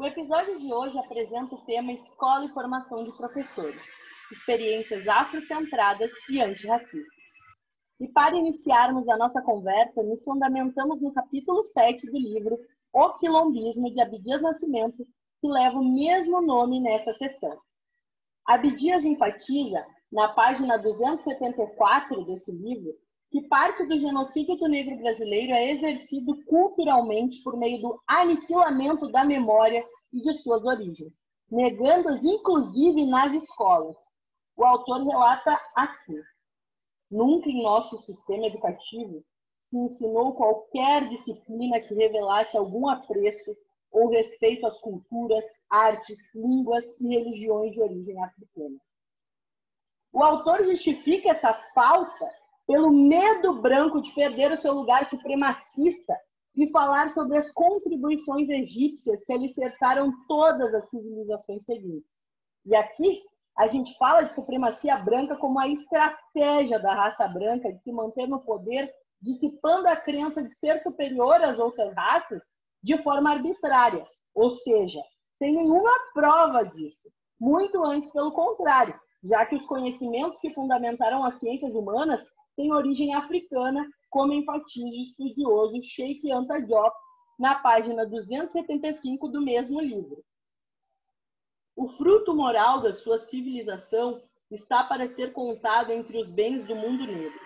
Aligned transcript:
O 0.00 0.06
episódio 0.06 0.58
de 0.58 0.72
hoje 0.72 0.96
apresenta 0.96 1.54
o 1.54 1.60
tema 1.66 1.92
Escola 1.92 2.46
e 2.46 2.54
Formação 2.54 3.04
de 3.04 3.12
Professores, 3.12 3.82
experiências 4.32 5.06
afrocentradas 5.06 6.10
e 6.30 6.40
antirracistas. 6.40 7.04
E 8.00 8.08
para 8.08 8.34
iniciarmos 8.34 9.06
a 9.10 9.18
nossa 9.18 9.42
conversa, 9.42 10.02
nos 10.02 10.24
fundamentamos 10.24 11.02
no 11.02 11.12
capítulo 11.12 11.62
7 11.62 12.10
do 12.10 12.16
livro 12.16 12.58
O 12.94 13.10
Quilombismo, 13.18 13.92
de 13.92 14.00
Abdias 14.00 14.40
Nascimento, 14.40 15.06
que 15.38 15.46
leva 15.46 15.78
o 15.78 15.92
mesmo 15.92 16.40
nome 16.40 16.80
nessa 16.80 17.12
sessão. 17.12 17.60
Abdias 18.46 19.04
enfatiza, 19.04 19.86
na 20.10 20.28
página 20.28 20.78
274 20.78 22.24
desse 22.24 22.50
livro, 22.50 22.96
que 23.30 23.42
parte 23.42 23.84
do 23.84 23.96
genocídio 23.96 24.56
do 24.56 24.66
negro 24.66 24.96
brasileiro 24.96 25.52
é 25.52 25.70
exercido 25.70 26.44
culturalmente 26.44 27.40
por 27.42 27.56
meio 27.56 27.80
do 27.80 28.02
aniquilamento 28.06 29.10
da 29.10 29.24
memória 29.24 29.84
e 30.12 30.20
de 30.20 30.34
suas 30.34 30.64
origens, 30.64 31.22
negando-as 31.48 32.24
inclusive 32.24 33.06
nas 33.06 33.32
escolas. 33.32 33.96
O 34.56 34.64
autor 34.64 35.04
relata 35.04 35.58
assim: 35.76 36.20
Nunca 37.08 37.48
em 37.48 37.62
nosso 37.62 37.96
sistema 37.98 38.46
educativo 38.46 39.24
se 39.60 39.78
ensinou 39.78 40.34
qualquer 40.34 41.08
disciplina 41.08 41.80
que 41.80 41.94
revelasse 41.94 42.56
algum 42.56 42.88
apreço 42.88 43.56
ou 43.92 44.08
respeito 44.08 44.66
às 44.66 44.78
culturas, 44.80 45.44
artes, 45.68 46.34
línguas 46.34 47.00
e 47.00 47.08
religiões 47.08 47.74
de 47.74 47.80
origem 47.80 48.20
africana. 48.22 48.78
O 50.12 50.24
autor 50.24 50.64
justifica 50.64 51.30
essa 51.30 51.54
falta 51.72 52.39
pelo 52.70 52.92
medo 52.92 53.60
branco 53.60 54.00
de 54.00 54.14
perder 54.14 54.52
o 54.52 54.56
seu 54.56 54.72
lugar 54.72 55.08
supremacista 55.10 56.16
e 56.54 56.70
falar 56.70 57.08
sobre 57.08 57.36
as 57.36 57.50
contribuições 57.50 58.48
egípcias 58.48 59.24
que 59.24 59.32
alicerçaram 59.32 60.12
todas 60.28 60.72
as 60.72 60.88
civilizações 60.88 61.64
seguintes. 61.64 62.20
E 62.64 62.76
aqui 62.76 63.22
a 63.58 63.66
gente 63.66 63.98
fala 63.98 64.22
de 64.22 64.36
supremacia 64.36 64.96
branca 64.98 65.36
como 65.36 65.58
a 65.58 65.66
estratégia 65.66 66.78
da 66.78 66.94
raça 66.94 67.26
branca 67.26 67.72
de 67.72 67.82
se 67.82 67.90
manter 67.90 68.28
no 68.28 68.38
poder, 68.38 68.88
dissipando 69.20 69.88
a 69.88 69.96
crença 69.96 70.40
de 70.40 70.54
ser 70.54 70.80
superior 70.80 71.42
às 71.42 71.58
outras 71.58 71.92
raças 71.96 72.40
de 72.80 72.96
forma 73.02 73.32
arbitrária, 73.32 74.06
ou 74.32 74.52
seja, 74.52 75.02
sem 75.32 75.56
nenhuma 75.56 75.90
prova 76.14 76.62
disso. 76.62 77.10
Muito 77.40 77.82
antes, 77.82 78.12
pelo 78.12 78.30
contrário, 78.30 78.94
já 79.24 79.44
que 79.44 79.56
os 79.56 79.66
conhecimentos 79.66 80.38
que 80.38 80.54
fundamentaram 80.54 81.24
as 81.24 81.34
ciências 81.40 81.74
humanas 81.74 82.24
tem 82.60 82.70
origem 82.74 83.14
africana, 83.14 83.88
como 84.10 84.34
enfatiza 84.34 84.86
o 84.86 85.02
estudioso 85.02 85.80
Sheikh 85.80 86.30
Anta 86.30 86.60
Diop 86.60 86.94
na 87.38 87.54
página 87.54 88.04
275 88.04 89.28
do 89.28 89.40
mesmo 89.40 89.80
livro. 89.80 90.22
O 91.74 91.88
fruto 91.88 92.34
moral 92.34 92.82
da 92.82 92.92
sua 92.92 93.16
civilização 93.16 94.22
está 94.50 94.84
para 94.84 95.06
ser 95.06 95.32
contado 95.32 95.90
entre 95.90 96.18
os 96.18 96.30
bens 96.30 96.66
do 96.66 96.76
mundo 96.76 97.06
negro. 97.06 97.40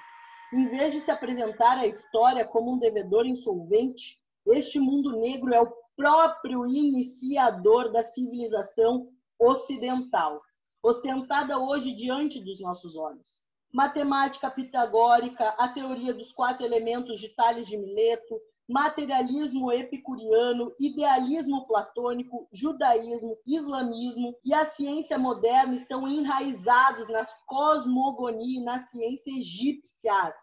Em 0.52 0.66
vez 0.66 0.92
de 0.92 1.00
se 1.00 1.12
apresentar 1.12 1.78
a 1.78 1.86
história 1.86 2.44
como 2.44 2.72
um 2.72 2.78
devedor 2.80 3.24
insolvente, 3.24 4.20
este 4.48 4.80
mundo 4.80 5.20
negro 5.20 5.54
é 5.54 5.60
o 5.60 5.72
próprio 5.94 6.66
iniciador 6.66 7.92
da 7.92 8.02
civilização 8.02 9.08
ocidental, 9.38 10.42
ostentada 10.82 11.56
hoje 11.56 11.92
diante 11.92 12.40
dos 12.40 12.60
nossos 12.60 12.96
olhos 12.96 13.43
matemática 13.74 14.48
pitagórica, 14.48 15.48
a 15.58 15.66
teoria 15.66 16.14
dos 16.14 16.30
quatro 16.30 16.64
elementos 16.64 17.18
de 17.18 17.28
Tales 17.30 17.66
de 17.66 17.76
Mileto, 17.76 18.40
materialismo 18.68 19.72
epicuriano, 19.72 20.72
idealismo 20.78 21.66
platônico, 21.66 22.48
judaísmo, 22.52 23.36
islamismo 23.44 24.32
e 24.44 24.54
a 24.54 24.64
ciência 24.64 25.18
moderna 25.18 25.74
estão 25.74 26.06
enraizados 26.06 27.08
na 27.08 27.26
cosmogonia 27.46 28.60
e 28.60 28.64
na 28.64 28.78
ciência 28.78 29.32
egípcias. 29.32 30.36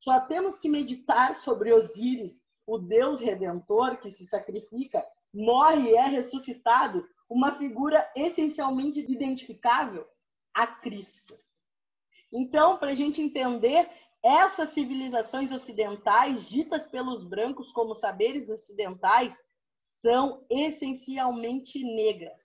Só 0.00 0.20
temos 0.20 0.58
que 0.58 0.68
meditar 0.68 1.34
sobre 1.34 1.74
Osíris, 1.74 2.40
o 2.66 2.78
Deus 2.78 3.20
redentor 3.20 3.98
que 3.98 4.10
se 4.10 4.26
sacrifica, 4.26 5.04
morre 5.32 5.90
e 5.90 5.94
é 5.94 6.06
ressuscitado, 6.06 7.06
uma 7.28 7.52
figura 7.52 8.10
essencialmente 8.16 8.98
identificável 8.98 10.06
a 10.54 10.66
Cristo. 10.66 11.36
Então, 12.32 12.78
para 12.78 12.90
a 12.90 12.94
gente 12.94 13.20
entender 13.20 13.88
essas 14.24 14.70
civilizações 14.70 15.52
ocidentais, 15.52 16.48
ditas 16.48 16.86
pelos 16.86 17.24
brancos 17.24 17.72
como 17.72 17.94
saberes 17.94 18.48
ocidentais, 18.48 19.42
são 19.76 20.44
essencialmente 20.48 21.82
negras. 21.82 22.40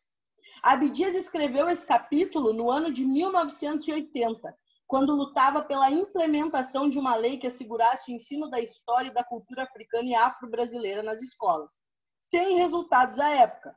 Abdias 0.63 1.15
escreveu 1.15 1.69
esse 1.69 1.85
capítulo 1.85 2.51
no 2.51 2.71
ano 2.71 2.91
de 2.91 3.05
1980, 3.05 4.57
quando 4.87 5.15
lutava 5.15 5.61
pela 5.61 5.91
implementação 5.91 6.89
de 6.89 6.97
uma 6.97 7.15
lei 7.15 7.37
que 7.37 7.45
assegurasse 7.45 8.11
o 8.11 8.15
ensino 8.15 8.49
da 8.49 8.59
história 8.59 9.09
e 9.09 9.13
da 9.13 9.23
cultura 9.23 9.63
africana 9.63 10.09
e 10.09 10.15
afro-brasileira 10.15 11.03
nas 11.03 11.21
escolas, 11.21 11.71
sem 12.19 12.55
resultados 12.55 13.19
à 13.19 13.29
época. 13.29 13.75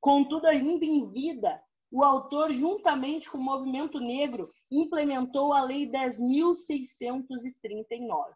Contudo, 0.00 0.46
ainda 0.46 0.84
em 0.84 1.10
vida, 1.10 1.60
o 1.90 2.04
autor, 2.04 2.52
juntamente 2.52 3.30
com 3.30 3.38
o 3.38 3.42
movimento 3.42 3.98
negro, 3.98 4.52
implementou 4.80 5.52
a 5.52 5.62
Lei 5.62 5.86
10.639, 5.86 8.32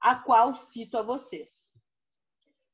a 0.00 0.16
qual 0.16 0.56
cito 0.56 0.98
a 0.98 1.02
vocês. 1.02 1.68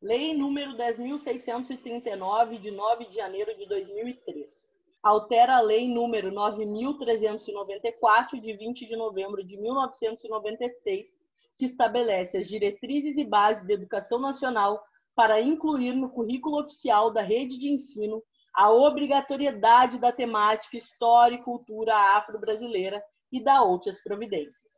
Lei 0.00 0.32
número 0.34 0.75
10.639, 0.76 2.59
de 2.59 2.70
9 2.70 3.04
de 3.06 3.14
janeiro 3.14 3.54
de 3.56 3.66
2003. 3.66 4.72
Altera 5.03 5.56
a 5.56 5.60
Lei 5.60 5.88
número 5.88 6.31
9.394, 6.32 8.41
de 8.41 8.56
20 8.56 8.87
de 8.87 8.97
novembro 8.97 9.44
de 9.44 9.59
1996, 9.59 11.20
que 11.59 11.66
estabelece 11.66 12.38
as 12.38 12.48
diretrizes 12.48 13.16
e 13.16 13.25
bases 13.25 13.66
da 13.66 13.75
educação 13.75 14.19
nacional 14.19 14.82
para 15.14 15.41
incluir 15.41 15.93
no 15.93 16.10
currículo 16.10 16.60
oficial 16.60 17.10
da 17.10 17.22
rede 17.22 17.59
de 17.59 17.69
ensino 17.69 18.22
a 18.54 18.70
obrigatoriedade 18.70 19.98
da 19.98 20.12
temática 20.12 20.78
História 20.78 21.34
e 21.34 21.42
Cultura 21.42 21.97
Afro-Brasileira 22.16 23.04
e 23.32 23.42
da 23.42 23.60
outras 23.62 24.00
providências. 24.00 24.72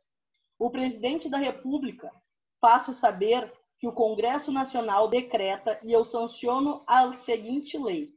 O 0.57 0.71
presidente 0.71 1.29
da 1.29 1.37
República 1.37 2.11
faço 2.59 2.91
saber 2.93 3.53
que 3.79 3.87
o 3.87 3.93
Congresso 3.93 4.51
Nacional 4.51 5.07
decreta 5.07 5.79
e 5.83 5.91
eu 5.91 6.03
sanciono 6.03 6.83
a 6.87 7.15
seguinte 7.19 7.77
lei. 7.77 8.11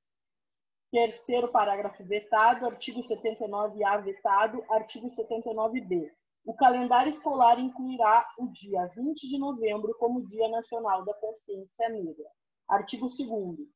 Terceiro 0.91 1.49
parágrafo 1.49 2.03
vetado, 2.05 2.65
artigo 2.65 3.01
79A 3.01 4.03
vetado, 4.03 4.63
artigo 4.69 5.09
79B. 5.09 6.09
O 6.45 6.53
calendário 6.53 7.09
escolar 7.09 7.59
incluirá 7.59 8.25
o 8.37 8.47
dia 8.47 8.85
20 8.95 9.27
de 9.27 9.37
novembro 9.37 9.95
como 9.99 10.25
Dia 10.27 10.47
Nacional 10.47 11.03
da 11.03 11.13
Consciência 11.15 11.89
Negra. 11.89 12.29
Artigo 12.67 13.07
2 13.09 13.74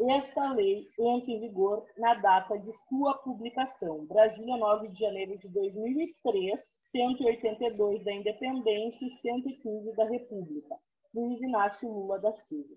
esta 0.00 0.52
lei 0.52 0.88
entra 0.98 1.30
em 1.30 1.38
vigor 1.40 1.86
na 1.96 2.14
data 2.14 2.58
de 2.58 2.72
sua 2.88 3.14
publicação. 3.18 4.04
Brasília, 4.06 4.56
9 4.56 4.88
de 4.88 4.98
janeiro 4.98 5.38
de 5.38 5.48
2003, 5.48 6.60
182 6.90 8.04
da 8.04 8.12
Independência 8.12 9.06
e 9.06 9.10
115 9.20 9.94
da 9.94 10.04
República. 10.04 10.76
Luiz 11.14 11.40
Inácio 11.42 11.88
Lula 11.88 12.18
da 12.18 12.32
Silva. 12.32 12.74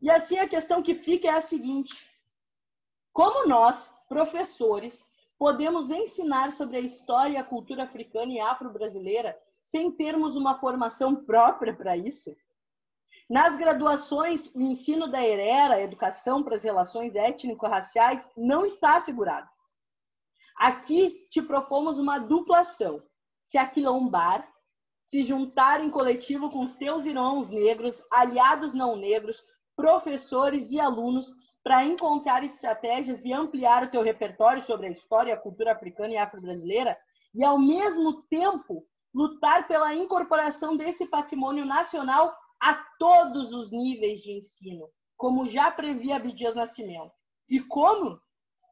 E 0.00 0.08
assim 0.08 0.38
a 0.38 0.48
questão 0.48 0.82
que 0.82 0.94
fica 0.94 1.28
é 1.28 1.32
a 1.32 1.42
seguinte: 1.42 2.08
como 3.12 3.46
nós, 3.46 3.92
professores, 4.08 5.09
podemos 5.40 5.90
ensinar 5.90 6.52
sobre 6.52 6.76
a 6.76 6.80
história 6.80 7.32
e 7.32 7.36
a 7.38 7.42
cultura 7.42 7.84
africana 7.84 8.30
e 8.30 8.38
afro-brasileira 8.38 9.34
sem 9.62 9.90
termos 9.90 10.36
uma 10.36 10.60
formação 10.60 11.16
própria 11.16 11.74
para 11.74 11.96
isso? 11.96 12.36
Nas 13.28 13.56
graduações, 13.56 14.54
o 14.54 14.60
ensino 14.60 15.08
da 15.08 15.26
ERERA, 15.26 15.80
educação 15.80 16.42
para 16.42 16.56
as 16.56 16.62
relações 16.62 17.14
étnico-raciais, 17.14 18.30
não 18.36 18.66
está 18.66 18.98
assegurado. 18.98 19.48
Aqui 20.58 21.26
te 21.30 21.40
propomos 21.40 21.98
uma 21.98 22.18
duplação. 22.18 23.02
Se 23.38 23.56
aquilombar, 23.56 24.46
se 25.00 25.22
juntar 25.22 25.82
em 25.82 25.88
coletivo 25.88 26.50
com 26.50 26.60
os 26.60 26.74
teus 26.74 27.06
irmãos 27.06 27.48
negros, 27.48 28.02
aliados 28.12 28.74
não 28.74 28.94
negros, 28.94 29.42
professores 29.74 30.70
e 30.70 30.78
alunos 30.78 31.34
para 31.62 31.84
encontrar 31.84 32.42
estratégias 32.42 33.24
e 33.24 33.32
ampliar 33.32 33.84
o 33.84 33.90
teu 33.90 34.02
repertório 34.02 34.62
sobre 34.62 34.86
a 34.86 34.90
história, 34.90 35.34
a 35.34 35.38
cultura 35.38 35.72
africana 35.72 36.14
e 36.14 36.16
afro-brasileira 36.16 36.96
e, 37.34 37.44
ao 37.44 37.58
mesmo 37.58 38.22
tempo, 38.22 38.86
lutar 39.14 39.66
pela 39.68 39.94
incorporação 39.94 40.76
desse 40.76 41.06
patrimônio 41.06 41.64
nacional 41.64 42.34
a 42.60 42.74
todos 42.98 43.52
os 43.52 43.70
níveis 43.70 44.20
de 44.20 44.32
ensino, 44.32 44.88
como 45.16 45.48
já 45.48 45.70
previa 45.70 46.16
Abdias 46.16 46.54
Nascimento. 46.54 47.12
E 47.48 47.60
como? 47.60 48.20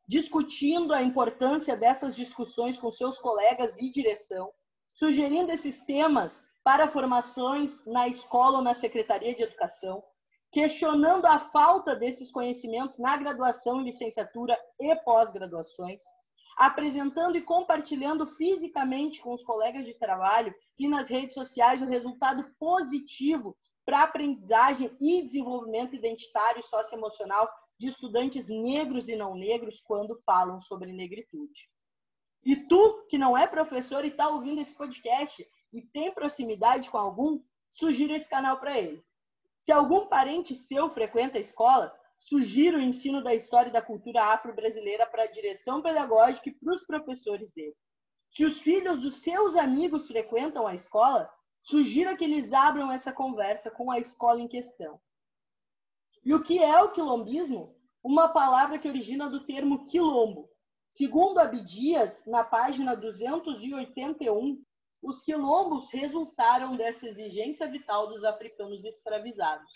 Discutindo 0.07 0.95
a 0.95 1.03
importância 1.03 1.77
dessas 1.77 2.15
discussões 2.15 2.79
com 2.79 2.91
seus 2.91 3.19
colegas 3.19 3.77
e 3.79 3.91
direção, 3.91 4.51
sugerindo 4.95 5.53
esses 5.53 5.81
temas 5.83 6.43
para 6.65 6.89
formações 6.89 7.85
na 7.87 8.09
escola 8.09 8.59
ou 8.59 8.65
na 8.65 8.75
Secretaria 8.75 9.35
de 9.35 9.43
Educação, 9.43 10.03
questionando 10.51 11.27
a 11.27 11.39
falta 11.39 11.95
desses 11.95 12.31
conhecimentos 12.31 12.99
na 12.99 13.17
graduação, 13.17 13.83
licenciatura 13.83 14.59
e 14.81 14.95
pós-graduações, 14.97 16.01
apresentando 16.57 17.37
e 17.37 17.43
compartilhando 17.43 18.27
fisicamente 18.37 19.21
com 19.21 19.35
os 19.35 19.45
colegas 19.45 19.87
de 19.87 19.95
trabalho 19.95 20.55
e 20.79 20.89
nas 20.89 21.09
redes 21.09 21.35
sociais 21.35 21.83
o 21.83 21.87
resultado 21.87 22.45
positivo 22.59 23.57
para 23.85 24.03
aprendizagem 24.03 24.91
e 25.01 25.23
desenvolvimento 25.23 25.95
identitário 25.95 26.61
e 26.61 26.69
socioemocional 26.69 27.49
de 27.79 27.89
estudantes 27.89 28.49
negros 28.49 29.09
e 29.09 29.17
não 29.17 29.35
negros 29.35 29.81
quando 29.81 30.21
falam 30.27 30.61
sobre 30.61 30.93
negritude. 30.93 31.71
E 32.45 32.57
tu, 32.57 33.07
que 33.09 33.17
não 33.17 33.37
é 33.37 33.47
professor 33.47 34.05
e 34.05 34.09
está 34.09 34.29
ouvindo 34.29 34.61
esse 34.61 34.75
podcast 34.75 35.47
e 35.73 35.83
tem 35.83 36.13
proximidade 36.13 36.91
com 36.91 36.99
algum, 36.99 37.41
sugira 37.71 38.17
esse 38.17 38.29
canal 38.29 38.59
para 38.59 38.79
ele. 38.79 39.03
Se 39.69 39.73
algum 39.73 40.07
parente 40.07 40.55
seu 40.55 40.89
frequenta 40.89 41.37
a 41.37 41.41
escola, 41.43 41.95
sugiro 42.19 42.79
o 42.79 42.81
ensino 42.81 43.23
da 43.23 43.35
história 43.35 43.69
e 43.69 43.73
da 43.73 43.83
cultura 43.83 44.25
afro-brasileira 44.33 45.05
para 45.05 45.25
a 45.25 45.31
direção 45.31 45.83
pedagógica 45.83 46.49
e 46.49 46.55
para 46.55 46.73
os 46.73 46.87
professores 46.87 47.53
dele. 47.53 47.77
Se 48.31 48.47
os 48.47 48.59
filhos 48.63 49.03
dos 49.03 49.17
seus 49.17 49.57
amigos 49.57 50.07
frequentam 50.07 50.67
a 50.67 50.73
escola, 50.73 51.31
sugiro 51.61 52.17
que 52.17 52.25
eles 52.25 52.55
abram 52.55 52.91
essa 52.91 53.13
conversa 53.13 53.71
com 53.71 53.91
a 53.91 53.99
escola 53.99 54.41
em 54.41 54.49
questão. 54.49 54.99
E 56.25 56.33
o 56.33 56.43
que 56.43 56.63
é 56.65 56.83
o 56.83 56.91
quilombismo? 56.91 57.77
Uma 58.03 58.27
palavra 58.27 58.79
que 58.79 58.89
origina 58.89 59.29
do 59.29 59.45
termo 59.45 59.85
quilombo. 59.85 60.49
Segundo 60.93 61.41
Abdias, 61.41 62.25
na 62.27 62.43
página 62.43 62.97
281, 62.97 64.65
os 65.03 65.23
quilombos 65.23 65.91
resultaram 65.91 66.73
dessa 66.73 67.09
exigência 67.09 67.69
vital 67.69 68.09
dos 68.09 68.25
africanos 68.25 68.85
escravizados, 68.85 69.73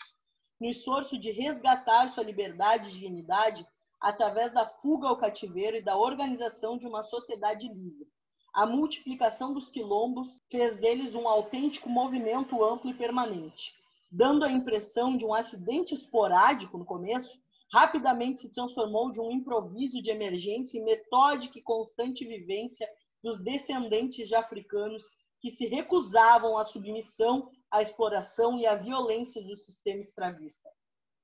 no 0.59 0.67
esforço 0.67 1.17
de 1.17 1.31
resgatar 1.31 2.09
sua 2.09 2.23
liberdade 2.23 2.89
e 2.89 2.93
dignidade 2.93 3.65
através 3.99 4.53
da 4.53 4.67
fuga 4.67 5.07
ao 5.07 5.17
cativeiro 5.17 5.77
e 5.77 5.81
da 5.81 5.97
organização 5.97 6.77
de 6.77 6.85
uma 6.85 7.03
sociedade 7.03 7.67
livre. 7.67 8.07
A 8.53 8.65
multiplicação 8.65 9.53
dos 9.53 9.69
quilombos 9.69 10.43
fez 10.51 10.77
deles 10.77 11.15
um 11.15 11.27
autêntico 11.27 11.89
movimento 11.89 12.63
amplo 12.63 12.89
e 12.89 12.93
permanente, 12.93 13.73
dando 14.11 14.45
a 14.45 14.51
impressão 14.51 15.17
de 15.17 15.25
um 15.25 15.33
acidente 15.33 15.95
esporádico 15.95 16.77
no 16.77 16.85
começo, 16.85 17.41
rapidamente 17.71 18.41
se 18.41 18.53
transformou 18.53 19.11
de 19.11 19.19
um 19.19 19.31
improviso 19.31 20.01
de 20.03 20.11
emergência 20.11 20.77
em 20.77 20.83
metódica 20.83 21.57
e 21.57 21.63
constante 21.63 22.23
vivência 22.23 22.87
dos 23.23 23.39
descendentes 23.39 24.27
de 24.27 24.35
africanos 24.35 25.03
que 25.39 25.49
se 25.49 25.67
recusavam 25.67 26.57
à 26.57 26.63
submissão, 26.63 27.49
à 27.71 27.81
exploração 27.81 28.57
e 28.57 28.65
à 28.65 28.75
violência 28.75 29.41
do 29.41 29.57
sistema 29.57 30.01
escravista. 30.01 30.69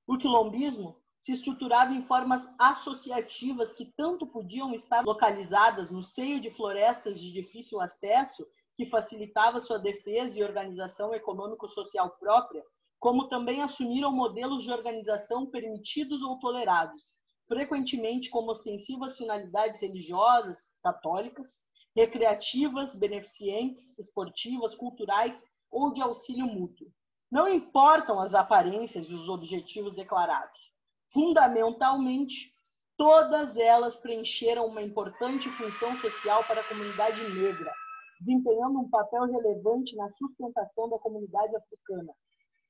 O 0.07 0.17
quilombismo 0.17 0.99
se 1.19 1.33
estruturava 1.33 1.93
em 1.93 2.01
formas 2.03 2.47
associativas 2.57 3.73
que 3.73 3.85
tanto 3.97 4.25
podiam 4.25 4.73
estar 4.73 5.03
localizadas 5.03 5.91
no 5.91 6.01
seio 6.01 6.39
de 6.39 6.49
florestas 6.49 7.19
de 7.19 7.31
difícil 7.31 7.79
acesso, 7.81 8.47
que 8.75 8.85
facilitava 8.85 9.59
sua 9.59 9.77
defesa 9.77 10.39
e 10.39 10.43
organização 10.43 11.13
econômico-social 11.13 12.11
própria, 12.11 12.63
como 12.97 13.27
também 13.27 13.61
assumiram 13.61 14.11
modelos 14.11 14.63
de 14.63 14.71
organização 14.71 15.45
permitidos 15.45 16.21
ou 16.21 16.39
tolerados, 16.39 17.13
frequentemente 17.47 18.29
como 18.29 18.51
ostensivas 18.51 19.17
finalidades 19.17 19.79
religiosas, 19.81 20.71
católicas, 20.81 21.61
recreativas, 21.99 22.95
beneficentes, 22.95 23.99
esportivas, 23.99 24.73
culturais 24.73 25.43
ou 25.69 25.91
de 25.91 26.01
auxílio 26.01 26.47
mútuo. 26.47 26.87
Não 27.29 27.45
importam 27.45 28.21
as 28.21 28.33
aparências 28.33 29.09
e 29.09 29.13
os 29.13 29.27
objetivos 29.27 29.93
declarados. 29.95 30.71
Fundamentalmente, 31.11 32.53
todas 32.95 33.53
elas 33.57 33.97
preencheram 33.97 34.67
uma 34.67 34.81
importante 34.81 35.49
função 35.49 35.93
social 35.97 36.41
para 36.45 36.61
a 36.61 36.67
comunidade 36.69 37.21
negra, 37.33 37.73
desempenhando 38.21 38.79
um 38.79 38.89
papel 38.89 39.25
relevante 39.25 39.93
na 39.97 40.09
sustentação 40.13 40.87
da 40.89 40.97
comunidade 40.99 41.53
africana. 41.53 42.13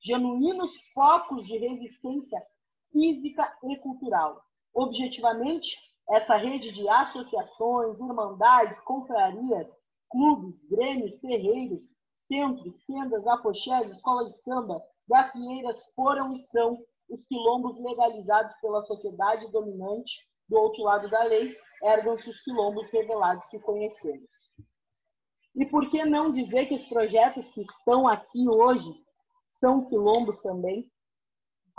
Genuínos 0.02 0.72
focos 0.92 1.46
de 1.46 1.56
resistência 1.56 2.42
física 2.90 3.48
e 3.62 3.76
cultural. 3.76 4.42
Objetivamente, 4.74 5.76
essa 6.10 6.36
rede 6.36 6.72
de 6.72 6.88
associações, 6.88 7.98
irmandades, 8.00 8.80
confrarias, 8.80 9.72
clubes, 10.10 10.62
grêmios, 10.68 11.18
terreiros, 11.20 11.82
centros, 12.16 12.76
tendas, 12.86 13.26
apoxés, 13.26 13.90
escolas 13.90 14.32
de 14.32 14.42
samba, 14.42 14.82
gafieiras 15.08 15.80
foram 15.94 16.32
e 16.32 16.38
são 16.38 16.78
os 17.08 17.24
quilombos 17.26 17.78
legalizados 17.78 18.54
pela 18.60 18.82
sociedade 18.82 19.50
dominante 19.50 20.28
do 20.48 20.56
outro 20.56 20.82
lado 20.82 21.08
da 21.08 21.22
lei, 21.24 21.56
ergam-se 21.82 22.28
os 22.28 22.40
quilombos 22.42 22.90
revelados 22.90 23.46
que 23.46 23.58
conhecemos. 23.60 24.28
E 25.54 25.66
por 25.66 25.88
que 25.90 26.04
não 26.04 26.30
dizer 26.30 26.66
que 26.66 26.74
os 26.74 26.84
projetos 26.84 27.48
que 27.50 27.60
estão 27.60 28.06
aqui 28.06 28.48
hoje 28.48 28.92
são 29.50 29.84
quilombos 29.84 30.40
também. 30.40 30.90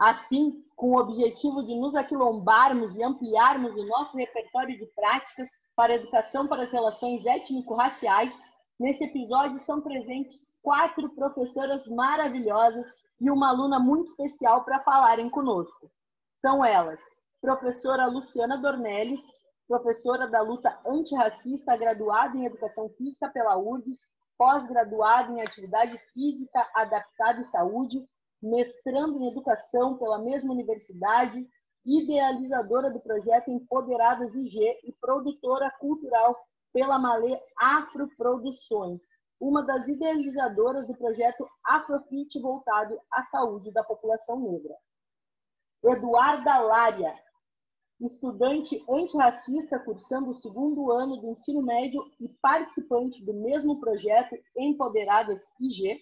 Assim, 0.01 0.65
com 0.75 0.93
o 0.93 0.99
objetivo 0.99 1.63
de 1.63 1.75
nos 1.75 1.93
aquilombarmos 1.93 2.95
e 2.95 3.03
ampliarmos 3.03 3.75
o 3.75 3.85
nosso 3.85 4.17
repertório 4.17 4.75
de 4.75 4.87
práticas 4.95 5.47
para 5.75 5.93
a 5.93 5.95
educação 5.95 6.47
para 6.47 6.63
as 6.63 6.71
relações 6.71 7.23
étnico-raciais, 7.23 8.35
nesse 8.79 9.03
episódio 9.03 9.57
estão 9.57 9.79
presentes 9.79 10.39
quatro 10.63 11.07
professoras 11.13 11.87
maravilhosas 11.87 12.87
e 13.19 13.29
uma 13.29 13.49
aluna 13.49 13.79
muito 13.79 14.07
especial 14.07 14.65
para 14.65 14.81
falarem 14.81 15.29
conosco. 15.29 15.91
São 16.35 16.65
elas, 16.65 16.99
professora 17.39 18.07
Luciana 18.07 18.57
Dornelles, 18.57 19.21
professora 19.67 20.27
da 20.27 20.41
luta 20.41 20.79
antirracista, 20.83 21.77
graduada 21.77 22.35
em 22.35 22.47
Educação 22.47 22.89
Física 22.97 23.29
pela 23.29 23.55
URGS, 23.55 23.99
pós-graduada 24.35 25.31
em 25.31 25.43
Atividade 25.43 25.95
Física 26.11 26.67
Adaptada 26.73 27.41
e 27.41 27.43
Saúde, 27.43 28.03
mestrando 28.41 29.19
em 29.19 29.27
Educação 29.29 29.97
pela 29.97 30.19
mesma 30.19 30.51
universidade, 30.51 31.47
idealizadora 31.85 32.91
do 32.91 32.99
projeto 32.99 33.49
Empoderadas 33.49 34.35
IG 34.35 34.59
e 34.83 34.93
produtora 34.99 35.69
cultural 35.79 36.35
pela 36.73 36.97
Malê 36.97 37.39
Afro 37.57 38.07
Produções, 38.15 39.01
uma 39.39 39.63
das 39.63 39.87
idealizadoras 39.87 40.87
do 40.87 40.95
projeto 40.95 41.47
Afrofit 41.65 42.39
voltado 42.39 42.99
à 43.11 43.23
saúde 43.23 43.71
da 43.71 43.83
população 43.83 44.39
negra. 44.39 44.75
Eduarda 45.83 46.59
Lária, 46.59 47.13
estudante 47.99 48.83
antirracista 48.89 49.79
cursando 49.79 50.29
o 50.29 50.35
segundo 50.35 50.91
ano 50.91 51.17
do 51.17 51.29
ensino 51.29 51.61
médio 51.61 52.03
e 52.19 52.29
participante 52.41 53.23
do 53.25 53.33
mesmo 53.33 53.79
projeto 53.79 54.35
Empoderadas 54.55 55.51
IG. 55.59 55.99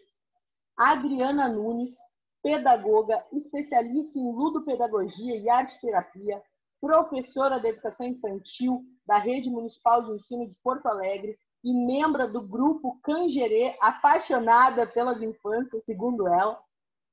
Adriana 0.77 1.49
Nunes, 1.49 1.95
pedagoga, 2.41 3.23
especialista 3.31 4.17
em 4.17 4.31
ludopedagogia 4.31 5.35
e 5.35 5.49
arte-terapia, 5.49 6.41
professora 6.79 7.59
de 7.59 7.67
educação 7.67 8.07
infantil 8.07 8.85
da 9.05 9.17
Rede 9.17 9.49
Municipal 9.49 10.05
de 10.05 10.13
Ensino 10.13 10.47
de 10.47 10.55
Porto 10.63 10.85
Alegre 10.87 11.37
e 11.63 11.73
membro 11.73 12.31
do 12.31 12.41
grupo 12.41 12.99
Cangerê, 13.03 13.75
apaixonada 13.81 14.87
pelas 14.87 15.21
infâncias, 15.21 15.83
segundo 15.83 16.27
ela. 16.27 16.61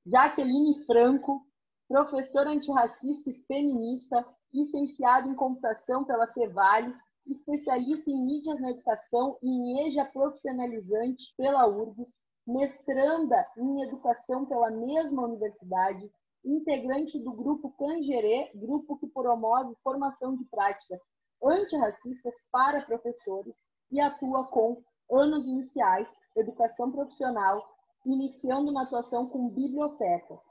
Jaqueline 0.05 0.85
Franco, 0.85 1.45
professora 1.87 2.49
antirracista 2.49 3.29
e 3.29 3.43
feminista, 3.45 4.25
licenciada 4.53 5.27
em 5.27 5.35
computação 5.35 6.05
pela 6.05 6.27
Fevale, 6.27 6.95
especialista 7.25 8.09
em 8.09 8.25
mídias 8.25 8.61
na 8.61 8.71
educação 8.71 9.37
e 9.43 9.49
em 9.49 9.87
EJA 9.87 10.05
profissionalizante 10.05 11.33
pela 11.35 11.67
URGS, 11.67 12.17
mestranda 12.47 13.45
em 13.57 13.81
educação 13.83 14.45
pela 14.45 14.71
mesma 14.71 15.23
universidade, 15.23 16.09
integrante 16.45 17.19
do 17.19 17.31
grupo 17.31 17.71
Cangerê, 17.77 18.49
grupo 18.55 18.97
que 18.97 19.07
promove 19.07 19.75
formação 19.83 20.35
de 20.35 20.45
práticas 20.45 21.01
antirracistas 21.43 22.35
para 22.51 22.81
professores 22.81 23.61
e 23.91 23.99
atua 23.99 24.45
com 24.45 24.81
anos 25.11 25.45
iniciais, 25.45 26.09
educação 26.35 26.91
profissional, 26.91 27.67
iniciando 28.05 28.71
uma 28.71 28.83
atuação 28.83 29.27
com 29.27 29.49
bibliotecas 29.49 30.41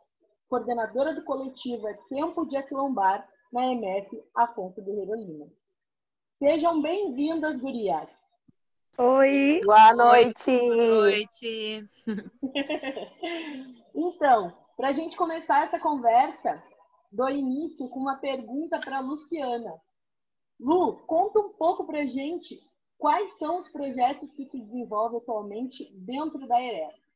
coordenadora 0.49 1.15
do 1.15 1.25
coletivo 1.25 1.89
é 1.89 1.95
Tempo 2.09 2.47
de 2.47 2.57
Aquilombar, 2.57 3.29
na 3.53 3.67
MF 3.73 4.23
Afonso 4.35 4.83
Guerreiro 4.83 5.15
Lima. 5.15 5.47
Sejam 6.33 6.81
bem-vindas, 6.81 7.59
gurias! 7.59 8.26
Oi! 8.99 9.61
Boa 9.65 9.95
noite! 9.95 10.51
Boa 10.51 10.77
noite! 10.77 11.89
então, 13.95 14.57
para 14.77 14.89
a 14.89 14.93
gente 14.93 15.17
começar 15.17 15.65
essa 15.65 15.79
conversa, 15.79 16.63
dou 17.13 17.29
início 17.29 17.89
com 17.89 18.01
uma 18.01 18.17
pergunta 18.17 18.79
para 18.81 18.99
a 18.99 19.01
Luciana. 19.01 19.75
Lu, 20.59 20.97
conta 21.07 21.39
um 21.41 21.51
pouco 21.51 21.87
para 21.87 22.01
a 22.01 22.07
gente 22.07 22.59
quais 22.99 23.33
são 23.39 23.59
os 23.59 23.69
projetos 23.69 24.33
que 24.33 24.47
tu 24.47 24.59
desenvolve 24.59 25.19
atualmente 25.19 25.93
dentro 25.95 26.47
da 26.47 26.61
ERE 26.61 27.07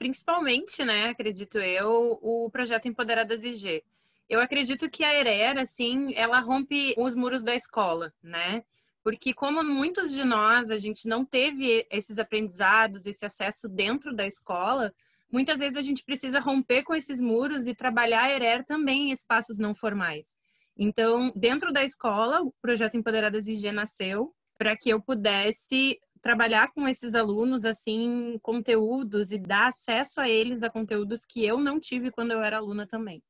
principalmente, 0.00 0.82
né, 0.82 1.10
acredito 1.10 1.58
eu, 1.58 2.18
o 2.22 2.48
projeto 2.50 2.88
Empoderadas 2.88 3.44
IG. 3.44 3.84
Eu 4.30 4.40
acredito 4.40 4.88
que 4.88 5.04
a 5.04 5.14
ERER, 5.14 5.58
assim, 5.58 6.14
ela 6.14 6.40
rompe 6.40 6.94
os 6.96 7.14
muros 7.14 7.42
da 7.42 7.54
escola, 7.54 8.10
né? 8.22 8.64
Porque 9.02 9.32
como 9.32 9.62
muitos 9.62 10.12
de 10.12 10.24
nós, 10.24 10.70
a 10.70 10.78
gente 10.78 11.08
não 11.08 11.24
teve 11.24 11.86
esses 11.90 12.18
aprendizados, 12.18 13.06
esse 13.06 13.24
acesso 13.24 13.68
dentro 13.68 14.14
da 14.14 14.26
escola, 14.26 14.92
muitas 15.32 15.58
vezes 15.58 15.76
a 15.76 15.82
gente 15.82 16.04
precisa 16.04 16.38
romper 16.38 16.82
com 16.82 16.94
esses 16.94 17.20
muros 17.20 17.66
e 17.66 17.74
trabalhar 17.74 18.24
a 18.24 18.30
ERER 18.30 18.64
também 18.64 19.08
em 19.08 19.12
espaços 19.12 19.58
não 19.58 19.74
formais. 19.74 20.34
Então, 20.76 21.32
dentro 21.34 21.72
da 21.72 21.84
escola, 21.84 22.42
o 22.42 22.52
projeto 22.60 22.96
Empoderadas 22.96 23.46
IG 23.46 23.72
nasceu 23.72 24.34
para 24.58 24.76
que 24.76 24.90
eu 24.90 25.00
pudesse 25.00 25.98
trabalhar 26.20 26.72
com 26.72 26.86
esses 26.86 27.14
alunos 27.14 27.64
assim 27.64 28.38
conteúdos 28.42 29.32
e 29.32 29.38
dar 29.38 29.68
acesso 29.68 30.20
a 30.20 30.28
eles 30.28 30.62
a 30.62 30.70
conteúdos 30.70 31.24
que 31.24 31.44
eu 31.44 31.58
não 31.58 31.80
tive 31.80 32.10
quando 32.10 32.32
eu 32.32 32.42
era 32.42 32.58
aluna 32.58 32.86
também. 32.86 33.22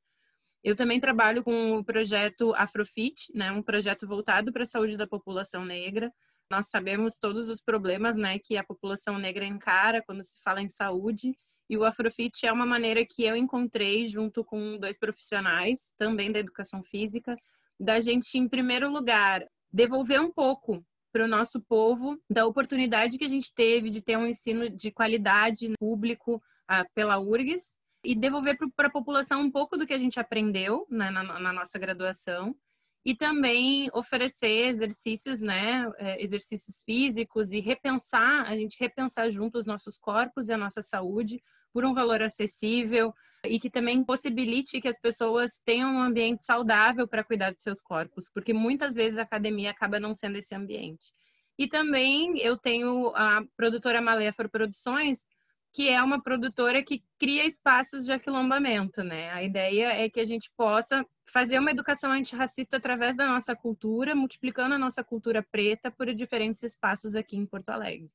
Eu 0.62 0.76
também 0.76 1.00
trabalho 1.00 1.42
com 1.42 1.78
o 1.78 1.84
projeto 1.84 2.52
Afrofit, 2.54 3.32
né, 3.34 3.50
um 3.50 3.62
projeto 3.62 4.06
voltado 4.06 4.52
para 4.52 4.64
a 4.64 4.66
saúde 4.66 4.96
da 4.96 5.06
população 5.06 5.64
negra. 5.64 6.12
Nós 6.50 6.68
sabemos 6.68 7.16
todos 7.16 7.48
os 7.48 7.62
problemas, 7.62 8.16
né, 8.16 8.38
que 8.38 8.56
a 8.56 8.64
população 8.64 9.18
negra 9.18 9.46
encara 9.46 10.02
quando 10.02 10.22
se 10.22 10.40
fala 10.42 10.60
em 10.60 10.68
saúde, 10.68 11.32
e 11.68 11.78
o 11.78 11.84
Afrofit 11.84 12.44
é 12.44 12.52
uma 12.52 12.66
maneira 12.66 13.06
que 13.06 13.22
eu 13.22 13.36
encontrei 13.36 14.06
junto 14.06 14.44
com 14.44 14.76
dois 14.76 14.98
profissionais, 14.98 15.92
também 15.96 16.32
da 16.32 16.40
educação 16.40 16.82
física, 16.82 17.36
da 17.78 18.00
gente 18.00 18.36
em 18.36 18.48
primeiro 18.48 18.90
lugar 18.90 19.46
devolver 19.72 20.20
um 20.20 20.32
pouco 20.32 20.84
para 21.12 21.24
o 21.24 21.28
nosso 21.28 21.60
povo 21.60 22.20
da 22.28 22.44
oportunidade 22.44 23.16
que 23.16 23.24
a 23.24 23.28
gente 23.28 23.54
teve 23.54 23.88
de 23.88 24.02
ter 24.02 24.18
um 24.18 24.26
ensino 24.26 24.68
de 24.68 24.90
qualidade 24.90 25.72
público 25.78 26.42
ah, 26.66 26.84
pela 26.92 27.20
URGS 27.20 27.72
e 28.04 28.14
devolver 28.14 28.56
para 28.74 28.88
a 28.88 28.92
população 28.92 29.40
um 29.40 29.50
pouco 29.50 29.76
do 29.76 29.86
que 29.86 29.92
a 29.92 29.98
gente 29.98 30.18
aprendeu 30.18 30.86
né, 30.90 31.10
na, 31.10 31.22
na, 31.22 31.52
nossa 31.52 31.78
graduação 31.78 32.56
e 33.04 33.14
também 33.14 33.88
oferecer 33.94 34.66
exercícios, 34.68 35.40
né, 35.40 35.90
é, 35.98 36.22
exercícios 36.22 36.82
físicos 36.84 37.52
e 37.52 37.60
repensar, 37.60 38.48
a 38.48 38.56
gente 38.56 38.76
repensar 38.78 39.30
junto 39.30 39.58
os 39.58 39.66
nossos 39.66 39.98
corpos 39.98 40.48
e 40.48 40.52
a 40.52 40.58
nossa 40.58 40.82
saúde 40.82 41.42
por 41.72 41.84
um 41.84 41.94
valor 41.94 42.22
acessível 42.22 43.14
e 43.44 43.58
que 43.58 43.70
também 43.70 44.04
possibilite 44.04 44.80
que 44.80 44.88
as 44.88 45.00
pessoas 45.00 45.60
tenham 45.64 45.94
um 45.94 46.02
ambiente 46.02 46.44
saudável 46.44 47.06
para 47.06 47.24
cuidar 47.24 47.52
dos 47.52 47.62
seus 47.62 47.80
corpos, 47.80 48.30
porque 48.32 48.52
muitas 48.52 48.94
vezes 48.94 49.18
a 49.18 49.22
academia 49.22 49.70
acaba 49.70 50.00
não 50.00 50.14
sendo 50.14 50.36
esse 50.36 50.54
ambiente. 50.54 51.12
E 51.58 51.66
também 51.66 52.38
eu 52.38 52.56
tenho 52.56 53.12
a 53.14 53.42
produtora 53.56 54.00
Maléfora 54.00 54.48
Produções, 54.48 55.26
que 55.72 55.88
é 55.88 56.02
uma 56.02 56.20
produtora 56.20 56.82
que 56.82 57.04
cria 57.18 57.46
espaços 57.46 58.04
de 58.04 58.12
aquilombamento, 58.12 59.04
né? 59.04 59.30
A 59.30 59.42
ideia 59.42 59.92
é 59.92 60.08
que 60.08 60.20
a 60.20 60.24
gente 60.24 60.50
possa 60.56 61.06
fazer 61.32 61.58
uma 61.58 61.70
educação 61.70 62.10
antirracista 62.10 62.76
através 62.76 63.16
da 63.16 63.26
nossa 63.26 63.54
cultura, 63.54 64.14
multiplicando 64.14 64.74
a 64.74 64.78
nossa 64.78 65.04
cultura 65.04 65.46
preta 65.50 65.90
por 65.90 66.12
diferentes 66.12 66.62
espaços 66.62 67.14
aqui 67.14 67.36
em 67.36 67.46
Porto 67.46 67.68
Alegre. 67.68 68.10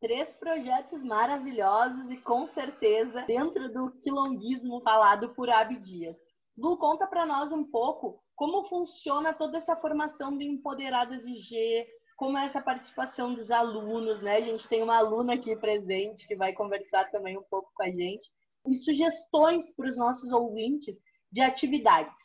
Três 0.00 0.32
projetos 0.32 1.02
maravilhosos 1.02 2.10
e 2.10 2.16
com 2.16 2.46
certeza 2.46 3.22
dentro 3.22 3.72
do 3.72 3.90
quilombismo 4.02 4.80
falado 4.82 5.34
por 5.34 5.50
Abdias. 5.50 6.16
Lu, 6.56 6.76
conta 6.76 7.06
para 7.06 7.26
nós 7.26 7.52
um 7.52 7.64
pouco 7.64 8.22
como 8.34 8.64
funciona 8.64 9.32
toda 9.32 9.58
essa 9.58 9.76
formação 9.76 10.36
do 10.36 10.42
Empoderadas 10.42 11.24
IG, 11.24 11.86
como 12.16 12.38
é 12.38 12.44
essa 12.44 12.62
participação 12.62 13.34
dos 13.34 13.50
alunos, 13.50 14.20
né? 14.20 14.36
A 14.36 14.40
gente 14.40 14.68
tem 14.68 14.82
uma 14.82 14.96
aluna 14.96 15.34
aqui 15.34 15.56
presente 15.56 16.26
que 16.26 16.36
vai 16.36 16.52
conversar 16.52 17.10
também 17.10 17.36
um 17.36 17.42
pouco 17.42 17.70
com 17.74 17.82
a 17.82 17.90
gente. 17.90 18.30
E 18.66 18.74
sugestões 18.76 19.74
para 19.74 19.88
os 19.88 19.96
nossos 19.96 20.30
ouvintes 20.32 21.02
de 21.30 21.40
atividades. 21.40 22.18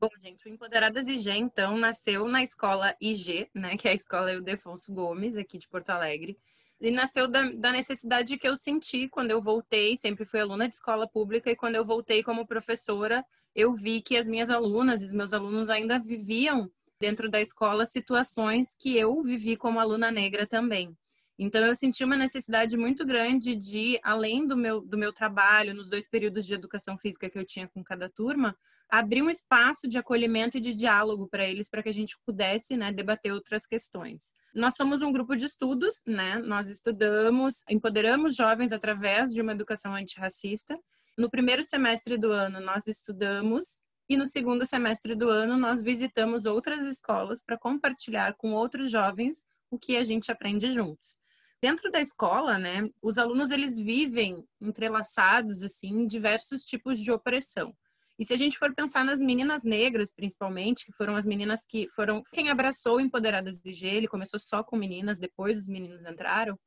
Bom, 0.00 0.08
gente, 0.22 0.46
o 0.46 0.52
Empoderadas 0.52 1.06
IG, 1.06 1.30
então, 1.30 1.76
nasceu 1.76 2.28
na 2.28 2.42
escola 2.42 2.94
IG, 3.00 3.50
né? 3.54 3.76
Que 3.76 3.88
é 3.88 3.92
a 3.92 3.94
escola 3.94 4.32
Ildefonso 4.32 4.92
Gomes, 4.92 5.36
aqui 5.36 5.58
de 5.58 5.68
Porto 5.68 5.90
Alegre. 5.90 6.38
E 6.80 6.90
nasceu 6.90 7.26
da, 7.26 7.50
da 7.52 7.72
necessidade 7.72 8.36
que 8.36 8.46
eu 8.46 8.56
senti 8.56 9.08
quando 9.08 9.30
eu 9.30 9.40
voltei, 9.40 9.96
sempre 9.96 10.24
fui 10.24 10.40
aluna 10.40 10.68
de 10.68 10.74
escola 10.74 11.08
pública, 11.08 11.50
e 11.50 11.56
quando 11.56 11.76
eu 11.76 11.84
voltei 11.84 12.22
como 12.22 12.46
professora, 12.46 13.24
eu 13.54 13.74
vi 13.74 14.02
que 14.02 14.16
as 14.16 14.26
minhas 14.26 14.50
alunas 14.50 15.00
e 15.00 15.06
os 15.06 15.12
meus 15.12 15.32
alunos 15.32 15.70
ainda 15.70 15.98
viviam 15.98 16.70
dentro 17.00 17.30
da 17.30 17.40
escola 17.40 17.86
situações 17.86 18.74
que 18.78 18.96
eu 18.96 19.22
vivi 19.22 19.56
como 19.56 19.80
aluna 19.80 20.10
negra 20.10 20.46
também. 20.46 20.96
Então, 21.38 21.66
eu 21.66 21.74
senti 21.74 22.04
uma 22.04 22.16
necessidade 22.16 22.76
muito 22.76 23.04
grande 23.04 23.56
de, 23.56 23.98
além 24.02 24.46
do 24.46 24.56
meu, 24.56 24.80
do 24.80 24.96
meu 24.96 25.12
trabalho, 25.12 25.74
nos 25.74 25.90
dois 25.90 26.08
períodos 26.08 26.46
de 26.46 26.54
educação 26.54 26.96
física 26.96 27.28
que 27.28 27.38
eu 27.38 27.44
tinha 27.44 27.66
com 27.68 27.82
cada 27.82 28.08
turma, 28.08 28.56
abrir 28.88 29.22
um 29.22 29.30
espaço 29.30 29.88
de 29.88 29.98
acolhimento 29.98 30.58
e 30.58 30.60
de 30.60 30.72
diálogo 30.74 31.28
para 31.28 31.44
eles, 31.44 31.68
para 31.68 31.82
que 31.82 31.88
a 31.88 31.92
gente 31.92 32.16
pudesse 32.24 32.76
né, 32.76 32.92
debater 32.92 33.32
outras 33.32 33.66
questões. 33.66 34.32
Nós 34.54 34.76
somos 34.76 35.02
um 35.02 35.10
grupo 35.10 35.34
de 35.34 35.46
estudos, 35.46 36.00
né? 36.06 36.38
nós 36.38 36.68
estudamos, 36.68 37.64
empoderamos 37.68 38.36
jovens 38.36 38.72
através 38.72 39.30
de 39.30 39.40
uma 39.40 39.50
educação 39.50 39.94
antirracista. 39.94 40.78
No 41.18 41.28
primeiro 41.28 41.64
semestre 41.64 42.16
do 42.16 42.30
ano, 42.30 42.60
nós 42.60 42.86
estudamos 42.86 43.80
e 44.08 44.16
no 44.16 44.26
segundo 44.26 44.66
semestre 44.66 45.14
do 45.14 45.28
ano, 45.28 45.56
nós 45.56 45.80
visitamos 45.80 46.46
outras 46.46 46.82
escolas 46.84 47.42
para 47.42 47.58
compartilhar 47.58 48.34
com 48.34 48.52
outros 48.52 48.90
jovens 48.90 49.42
o 49.70 49.78
que 49.78 49.96
a 49.96 50.04
gente 50.04 50.30
aprende 50.30 50.70
juntos 50.72 51.18
dentro 51.64 51.90
da 51.90 51.98
escola, 51.98 52.58
né, 52.58 52.86
os 53.00 53.16
alunos 53.16 53.50
eles 53.50 53.80
vivem 53.80 54.46
entrelaçados 54.60 55.62
assim 55.62 56.02
em 56.02 56.06
diversos 56.06 56.62
tipos 56.62 57.00
de 57.00 57.10
opressão. 57.10 57.74
E 58.18 58.24
se 58.24 58.34
a 58.34 58.36
gente 58.36 58.58
for 58.58 58.74
pensar 58.74 59.02
nas 59.02 59.18
meninas 59.18 59.64
negras, 59.64 60.12
principalmente, 60.12 60.84
que 60.84 60.92
foram 60.92 61.16
as 61.16 61.24
meninas 61.24 61.64
que 61.64 61.88
foram 61.88 62.22
quem 62.30 62.50
abraçou 62.50 63.00
Empoderadas 63.00 63.58
de 63.58 63.72
G, 63.72 63.86
ele 63.86 64.06
começou 64.06 64.38
só 64.38 64.62
com 64.62 64.76
meninas, 64.76 65.18
depois 65.18 65.56
os 65.56 65.66
meninos 65.66 66.04
entraram. 66.04 66.58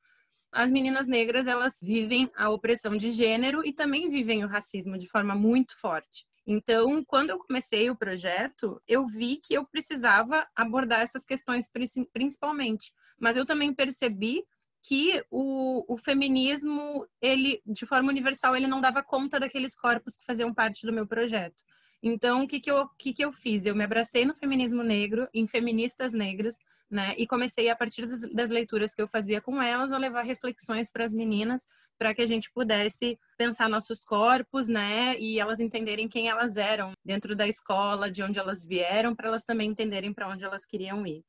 As 0.52 0.72
meninas 0.72 1.06
negras, 1.06 1.46
elas 1.46 1.78
vivem 1.80 2.32
a 2.36 2.50
opressão 2.50 2.98
de 2.98 3.12
gênero 3.12 3.64
e 3.64 3.72
também 3.72 4.10
vivem 4.10 4.44
o 4.44 4.48
racismo 4.48 4.98
de 4.98 5.08
forma 5.08 5.36
muito 5.36 5.80
forte. 5.80 6.26
Então, 6.50 7.04
quando 7.04 7.32
eu 7.32 7.40
comecei 7.40 7.90
o 7.90 7.96
projeto, 7.96 8.82
eu 8.88 9.06
vi 9.06 9.36
que 9.36 9.54
eu 9.54 9.66
precisava 9.66 10.48
abordar 10.56 11.02
essas 11.02 11.26
questões 11.26 11.70
principalmente, 12.14 12.94
mas 13.20 13.36
eu 13.36 13.46
também 13.46 13.74
percebi 13.74 14.46
que 14.82 15.22
o, 15.30 15.84
o, 15.94 15.98
feminismo, 15.98 17.06
ele, 17.22 17.62
de 17.66 17.86
forma 17.86 18.08
universal, 18.08 18.56
ele 18.56 18.68
não 18.68 18.80
dava 18.80 19.04
conta 19.04 19.38
daqueles 19.38 19.76
corpos 19.76 20.16
que 20.16 20.26
faziam 20.26 20.54
parte 20.54 20.86
do 20.86 20.94
meu 20.94 21.06
projeto. 21.06 21.62
Então, 22.10 22.44
o 22.44 22.48
que, 22.48 22.62
que, 22.62 22.72
eu, 22.72 22.88
que, 22.98 23.12
que 23.12 23.24
eu 23.24 23.34
fiz? 23.34 23.66
Eu 23.66 23.76
me 23.76 23.84
abracei 23.84 24.24
no 24.24 24.34
feminismo 24.34 24.82
negro, 24.82 25.28
em 25.34 25.46
feministas 25.46 26.14
negras, 26.14 26.58
né? 26.90 27.14
E 27.18 27.28
comecei, 27.28 27.70
a 27.70 27.76
partir 27.76 28.06
das, 28.06 28.22
das 28.32 28.50
leituras 28.50 28.96
que 28.96 29.02
eu 29.02 29.10
fazia 29.10 29.42
com 29.42 29.62
elas, 29.62 29.92
a 29.92 29.98
levar 29.98 30.22
reflexões 30.22 30.90
para 30.90 31.04
as 31.04 31.12
meninas, 31.12 31.68
para 31.98 32.16
que 32.16 32.22
a 32.22 32.26
gente 32.26 32.50
pudesse 32.52 33.20
pensar 33.38 33.68
nossos 33.68 34.06
corpos, 34.06 34.70
né? 34.70 35.20
E 35.20 35.38
elas 35.38 35.60
entenderem 35.60 36.08
quem 36.08 36.30
elas 36.30 36.56
eram 36.56 36.94
dentro 37.04 37.36
da 37.36 37.46
escola, 37.46 38.10
de 38.10 38.24
onde 38.24 38.40
elas 38.40 38.64
vieram, 38.64 39.14
para 39.14 39.28
elas 39.28 39.44
também 39.44 39.70
entenderem 39.70 40.14
para 40.14 40.30
onde 40.30 40.46
elas 40.46 40.66
queriam 40.66 41.06
ir. 41.06 41.26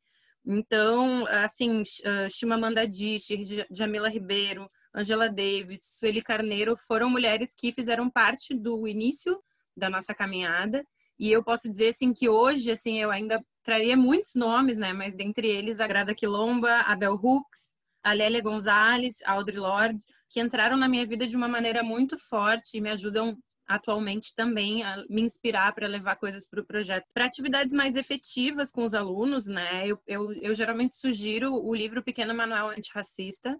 Então, 0.47 1.27
assim, 1.27 1.83
Chimamanda 2.31 2.83
Adichie, 2.83 3.67
Jamila 3.69 4.09
Ribeiro, 4.09 4.71
Angela 4.95 5.29
Davis, 5.29 5.81
Sueli 5.99 6.23
Carneiro 6.23 6.77
foram 6.77 7.11
mulheres 7.11 7.53
que 7.53 7.73
fizeram 7.73 8.09
parte 8.09 8.55
do 8.55 8.87
início 8.87 9.43
da 9.79 9.89
nossa 9.89 10.15
caminhada. 10.15 10.85
E 11.19 11.31
eu 11.31 11.43
posso 11.43 11.71
dizer 11.71 11.89
assim 11.89 12.13
que 12.13 12.29
hoje, 12.29 12.71
assim, 12.71 12.99
eu 12.99 13.11
ainda 13.11 13.43
traria 13.63 13.97
muitos 13.97 14.35
nomes, 14.35 14.79
né? 14.79 14.93
Mas 14.93 15.15
dentre 15.15 15.49
eles 15.49 15.81
a 15.81 15.87
Grada 15.87 16.15
Quilomba, 16.15 16.81
a 16.87 16.95
Bell 16.95 17.15
Hooks, 17.15 17.69
a 18.03 18.13
Lélia 18.13 18.41
Gonzalez, 18.41 19.17
a 19.25 19.33
Audre 19.33 19.57
Lorde, 19.57 20.03
que 20.31 20.41
entraram 20.41 20.77
na 20.77 20.89
minha 20.89 21.07
vida 21.07 21.27
de 21.27 21.37
uma 21.37 21.49
maneira 21.49 21.83
muito 21.83 22.19
forte 22.19 22.77
e 22.77 22.81
me 22.81 22.91
ajudam 22.91 23.37
atualmente 23.67 24.35
também 24.35 24.83
a 24.83 25.05
me 25.11 25.21
inspirar 25.21 25.75
para 25.75 25.87
levar 25.87 26.17
coisas 26.17 26.49
para 26.49 26.61
o 26.61 26.65
projeto. 26.65 27.07
Para 27.13 27.27
atividades 27.27 27.75
mais 27.75 27.97
efetivas 27.97 28.73
com 28.73 28.83
os 28.83 28.95
alunos, 28.95 29.47
né? 29.47 29.87
Eu, 29.87 30.01
eu, 30.07 30.33
eu 30.33 30.55
geralmente 30.55 30.97
sugiro 30.97 31.53
o 31.53 31.75
livro 31.75 32.03
Pequeno 32.03 32.35
Manual 32.35 32.71
Antirracista. 32.71 33.59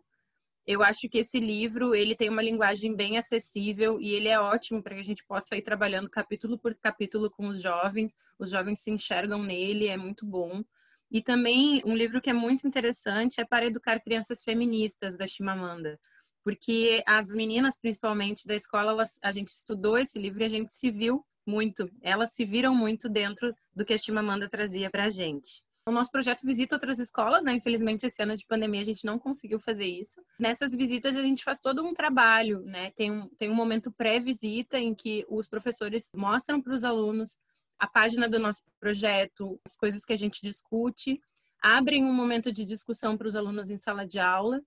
Eu 0.69 0.83
acho 0.83 1.09
que 1.09 1.17
esse 1.17 1.41
livro 1.41 1.95
ele 1.95 2.15
tem 2.15 2.29
uma 2.29 2.43
linguagem 2.43 2.95
bem 2.95 3.17
acessível 3.17 3.99
e 3.99 4.13
ele 4.13 4.29
é 4.29 4.39
ótimo 4.39 4.83
para 4.83 4.95
que 4.95 5.01
a 5.01 5.05
gente 5.05 5.25
possa 5.25 5.57
ir 5.57 5.63
trabalhando 5.63 6.11
capítulo 6.11 6.59
por 6.59 6.75
capítulo 6.75 7.31
com 7.31 7.49
os 7.49 7.63
jovens. 7.63 8.15
Os 8.39 8.51
jovens 8.51 8.81
se 8.81 8.91
enxergam 8.91 9.43
nele, 9.43 9.87
é 9.87 9.97
muito 9.97 10.27
bom. 10.27 10.63
E 11.11 11.23
também 11.23 11.81
um 11.87 11.97
livro 11.97 12.21
que 12.21 12.29
é 12.29 12.35
muito 12.35 12.69
interessante 12.69 13.41
é 13.41 13.47
Para 13.47 13.65
Educar 13.65 13.99
Crianças 13.99 14.45
Feministas, 14.45 15.17
da 15.17 15.27
Chimamanda 15.27 15.99
porque 16.45 17.03
as 17.07 17.31
meninas, 17.31 17.79
principalmente 17.79 18.47
da 18.47 18.55
escola, 18.55 18.93
elas, 18.93 19.19
a 19.23 19.31
gente 19.31 19.49
estudou 19.49 19.99
esse 19.99 20.19
livro 20.19 20.43
e 20.43 20.47
a 20.47 20.49
gente 20.49 20.73
se 20.73 20.91
viu 20.91 21.23
muito, 21.47 21.91
elas 22.01 22.33
se 22.33 22.43
viram 22.43 22.75
muito 22.75 23.07
dentro 23.07 23.55
do 23.75 23.85
que 23.85 23.93
a 23.93 23.99
Chimamanda 23.99 24.49
trazia 24.49 24.89
para 24.91 25.05
a 25.05 25.11
gente. 25.11 25.63
O 25.89 25.91
nosso 25.91 26.11
projeto 26.11 26.45
visita 26.45 26.75
outras 26.75 26.99
escolas, 26.99 27.43
né? 27.43 27.55
Infelizmente, 27.55 28.05
esse 28.05 28.23
ano 28.23 28.37
de 28.37 28.45
pandemia 28.45 28.83
a 28.83 28.85
gente 28.85 29.07
não 29.07 29.19
conseguiu 29.19 29.59
fazer 29.59 29.87
isso. 29.87 30.21
Nessas 30.39 30.75
visitas 30.75 31.17
a 31.17 31.23
gente 31.23 31.43
faz 31.43 31.61
todo 31.61 31.83
um 31.83 31.95
trabalho, 31.95 32.61
né? 32.61 32.91
Tem 32.91 33.11
um, 33.11 33.27
tem 33.31 33.51
um 33.51 33.55
momento 33.55 33.91
pré-visita 33.91 34.79
em 34.79 34.95
que 34.95 35.25
os 35.31 35.49
professores 35.49 36.11
mostram 36.15 36.61
para 36.61 36.75
os 36.75 36.85
alunos 36.85 37.39
a 37.79 37.87
página 37.87 38.29
do 38.29 38.39
nosso 38.39 38.65
projeto, 38.79 39.59
as 39.65 39.79
coisas 39.79 40.05
que 40.05 40.13
a 40.13 40.17
gente 40.17 40.43
discute, 40.43 41.19
abrem 41.63 42.05
um 42.05 42.13
momento 42.13 42.53
de 42.53 42.67
discussão 42.67 43.17
para 43.17 43.27
os 43.27 43.35
alunos 43.35 43.71
em 43.71 43.79
sala 43.79 44.07
de 44.07 44.19
aula 44.19 44.61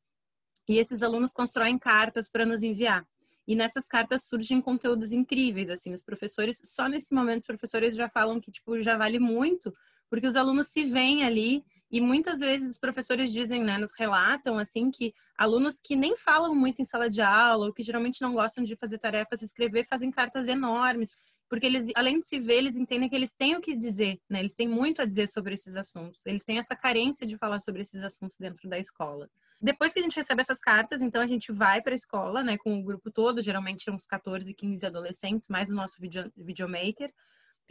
e 0.68 0.80
esses 0.80 1.04
alunos 1.04 1.32
constroem 1.32 1.78
cartas 1.78 2.32
para 2.32 2.48
nos 2.48 2.64
enviar. 2.64 3.06
E 3.48 3.56
nessas 3.56 3.88
cartas 3.88 4.24
surgem 4.24 4.60
conteúdos 4.60 5.12
incríveis, 5.12 5.70
assim, 5.70 5.94
os 5.94 6.02
professores, 6.02 6.60
só 6.64 6.88
nesse 6.88 7.14
momento 7.14 7.42
os 7.42 7.48
professores 7.48 7.96
já 7.96 8.10
falam 8.10 8.42
que, 8.42 8.52
tipo, 8.52 8.82
já 8.82 8.98
vale 8.98 9.20
muito, 9.20 9.72
porque 10.12 10.28
os 10.28 10.36
alunos 10.36 10.68
se 10.68 10.84
veem 10.84 11.24
ali 11.24 11.64
e 11.90 12.02
muitas 12.02 12.40
vezes 12.40 12.72
os 12.72 12.78
professores 12.78 13.32
dizem, 13.32 13.64
né, 13.64 13.78
nos 13.78 13.94
relatam, 13.98 14.60
assim, 14.60 14.92
que 14.92 15.14
alunos 15.38 15.80
que 15.80 15.96
nem 15.96 16.18
falam 16.18 16.54
muito 16.54 16.82
em 16.82 16.86
sala 16.86 17.10
de 17.10 17.22
aula, 17.22 17.68
ou 17.68 17.74
que 17.74 17.82
geralmente 17.82 18.22
não 18.22 18.34
gostam 18.34 18.62
de 18.62 18.76
fazer 18.76 18.98
tarefas, 18.98 19.42
escrever, 19.42 19.86
fazem 19.86 20.12
cartas 20.12 20.50
enormes, 20.50 21.12
porque 21.50 21.66
eles, 21.66 21.88
além 21.96 22.20
de 22.20 22.28
se 22.28 22.40
ver, 22.40 22.56
eles 22.56 22.76
entendem 22.76 23.08
que 23.08 23.16
eles 23.16 23.32
têm 23.32 23.56
o 23.56 23.62
que 23.62 23.74
dizer, 23.74 24.20
né, 24.30 24.42
eles 24.42 24.54
têm 24.54 24.68
muito 24.68 25.02
a 25.02 25.06
dizer 25.06 25.30
sobre 25.30 25.54
esses 25.54 25.78
assuntos, 25.78 26.26
eles 26.26 26.44
têm 26.44 26.58
essa 26.58 26.76
carência 26.76 27.26
de 27.26 27.38
falar 27.38 27.60
sobre 27.60 27.82
esses 27.82 28.04
assuntos 28.04 28.38
dentro 28.38 28.68
da 28.70 28.78
escola. 28.78 29.30
Depois 29.62 29.94
que 29.94 30.00
a 30.00 30.02
gente 30.04 30.16
recebe 30.18 30.42
essas 30.42 30.60
cartas, 30.60 31.02
então 31.02 31.22
a 31.22 31.28
gente 31.28 31.54
vai 31.54 31.82
para 31.82 31.94
a 31.94 31.96
escola, 31.96 32.44
né, 32.44 32.58
com 32.58 32.78
o 32.78 32.84
grupo 32.84 33.10
todo, 33.10 33.42
geralmente 33.42 33.90
uns 33.90 34.06
14, 34.06 34.54
15 34.54 34.86
adolescentes, 34.86 35.48
mais 35.48 35.70
o 35.70 35.74
nosso 35.74 36.02
video, 36.02 36.30
videomaker. 36.36 37.14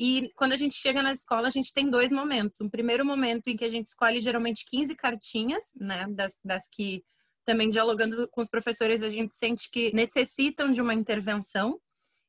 E 0.02 0.32
quando 0.34 0.52
a 0.52 0.56
gente 0.56 0.74
chega 0.74 1.02
na 1.02 1.12
escola, 1.12 1.48
a 1.48 1.50
gente 1.50 1.74
tem 1.74 1.90
dois 1.90 2.10
momentos. 2.10 2.58
Um 2.62 2.70
primeiro 2.70 3.04
momento 3.04 3.48
em 3.48 3.56
que 3.56 3.66
a 3.66 3.68
gente 3.68 3.84
escolhe 3.84 4.18
geralmente 4.18 4.64
15 4.64 4.96
cartinhas, 4.96 5.64
né, 5.76 6.06
das, 6.08 6.38
das 6.42 6.66
que 6.66 7.04
também 7.44 7.68
dialogando 7.68 8.26
com 8.28 8.40
os 8.40 8.48
professores, 8.48 9.02
a 9.02 9.10
gente 9.10 9.34
sente 9.34 9.68
que 9.70 9.94
necessitam 9.94 10.70
de 10.70 10.80
uma 10.80 10.94
intervenção. 10.94 11.78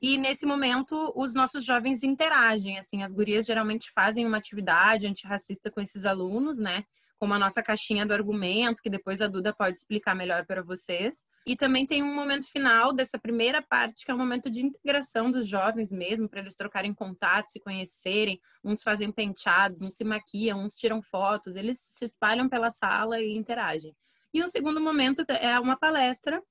E 0.02 0.18
nesse 0.18 0.46
momento, 0.46 1.14
os 1.16 1.34
nossos 1.34 1.64
jovens 1.64 2.04
interagem, 2.04 2.78
assim, 2.78 3.04
as 3.04 3.14
gurias 3.14 3.46
geralmente 3.46 3.90
fazem 3.92 4.26
uma 4.26 4.38
atividade 4.38 5.08
antirracista 5.08 5.72
com 5.72 5.80
esses 5.80 6.04
alunos, 6.04 6.58
né? 6.58 6.84
como 7.22 7.36
a 7.36 7.40
nossa 7.40 7.62
caixinha 7.62 8.04
do 8.04 8.16
argumento, 8.16 8.82
que 8.82 8.90
depois 8.90 9.22
a 9.22 9.28
Duda 9.28 9.54
pode 9.54 9.78
explicar 9.78 10.16
melhor 10.16 10.44
para 10.44 10.64
vocês. 10.64 11.22
E 11.46 11.56
também 11.56 11.88
tem 11.88 12.04
um 12.04 12.14
momento 12.14 12.48
final 12.52 12.94
dessa 12.94 13.18
primeira 13.18 13.62
parte, 13.62 14.06
que 14.06 14.12
é 14.12 14.14
o 14.14 14.18
um 14.18 14.20
momento 14.20 14.50
de 14.50 14.62
integração 14.62 15.32
dos 15.32 15.48
jovens 15.48 15.92
mesmo, 15.92 16.30
para 16.30 16.40
eles 16.40 16.56
trocarem 16.56 16.94
contatos, 16.94 17.52
se 17.52 17.60
conhecerem. 17.60 18.40
Uns 18.64 18.84
fazem 18.84 19.12
penteados, 19.12 19.82
uns 19.82 19.96
se 19.96 20.04
maquiam, 20.04 20.60
uns 20.60 20.76
tiram 20.76 21.02
fotos, 21.02 21.56
eles 21.56 21.80
se 21.80 22.06
espalham 22.06 22.48
pela 22.48 22.70
sala 22.70 23.20
e 23.20 23.36
interagem. 23.36 23.96
E 24.34 24.42
o 24.42 24.46
um 24.46 24.48
segundo 24.48 24.80
momento 24.80 25.26
é 25.30 25.60
uma 25.60 25.76
palestra, 25.76 26.42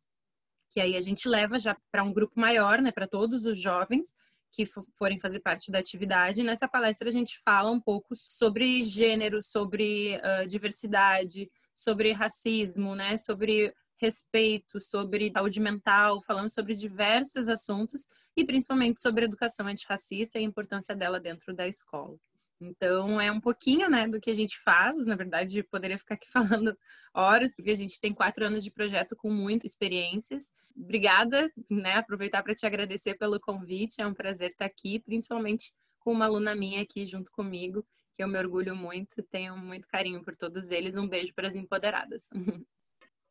que 0.70 0.80
aí 0.80 0.96
a 0.96 1.00
gente 1.00 1.28
leva 1.28 1.58
já 1.58 1.76
para 1.90 2.02
um 2.02 2.12
grupo 2.12 2.38
maior, 2.38 2.80
né, 2.82 2.90
para 2.90 3.06
todos 3.06 3.44
os 3.46 3.60
jovens, 3.60 4.14
que 4.52 4.64
forem 4.98 5.18
fazer 5.18 5.40
parte 5.40 5.70
da 5.70 5.78
atividade. 5.78 6.42
Nessa 6.42 6.68
palestra 6.68 7.08
a 7.08 7.12
gente 7.12 7.40
fala 7.44 7.70
um 7.70 7.80
pouco 7.80 8.14
sobre 8.14 8.82
gênero, 8.82 9.40
sobre 9.40 10.16
uh, 10.16 10.46
diversidade, 10.46 11.48
sobre 11.74 12.12
racismo, 12.12 12.94
né, 12.94 13.16
sobre 13.16 13.72
respeito, 14.00 14.80
sobre 14.80 15.30
saúde 15.30 15.60
mental, 15.60 16.22
falando 16.22 16.50
sobre 16.50 16.74
diversos 16.74 17.48
assuntos 17.48 18.08
e 18.36 18.44
principalmente 18.44 19.00
sobre 19.00 19.24
educação 19.24 19.66
antirracista 19.66 20.38
e 20.38 20.42
a 20.42 20.44
importância 20.44 20.96
dela 20.96 21.20
dentro 21.20 21.54
da 21.54 21.68
escola. 21.68 22.16
Então, 22.60 23.18
é 23.20 23.32
um 23.32 23.40
pouquinho, 23.40 23.88
né, 23.88 24.06
do 24.06 24.20
que 24.20 24.30
a 24.30 24.34
gente 24.34 24.58
faz. 24.58 25.06
Na 25.06 25.16
verdade, 25.16 25.62
poderia 25.62 25.98
ficar 25.98 26.14
aqui 26.14 26.28
falando 26.32 26.76
horas, 27.14 27.54
porque 27.54 27.70
a 27.70 27.76
gente 27.76 27.98
tem 28.00 28.12
quatro 28.12 28.44
anos 28.44 28.62
de 28.62 28.70
projeto 28.70 29.16
com 29.16 29.30
muitas 29.30 29.70
experiências. 29.70 30.50
Obrigada, 30.76 31.50
né, 31.70 31.94
aproveitar 31.94 32.42
para 32.42 32.54
te 32.54 32.66
agradecer 32.66 33.14
pelo 33.14 33.40
convite. 33.40 34.00
É 34.00 34.06
um 34.06 34.14
prazer 34.14 34.50
estar 34.50 34.66
aqui, 34.66 34.98
principalmente 35.00 35.72
com 35.98 36.12
uma 36.12 36.26
aluna 36.26 36.54
minha 36.54 36.82
aqui 36.82 37.04
junto 37.04 37.30
comigo, 37.30 37.84
que 38.14 38.22
eu 38.22 38.28
me 38.28 38.38
orgulho 38.38 38.76
muito. 38.76 39.22
Tenho 39.22 39.56
muito 39.56 39.88
carinho 39.88 40.22
por 40.22 40.36
todos 40.36 40.70
eles. 40.70 40.96
Um 40.96 41.08
beijo 41.08 41.34
para 41.34 41.48
as 41.48 41.54
empoderadas. 41.54 42.28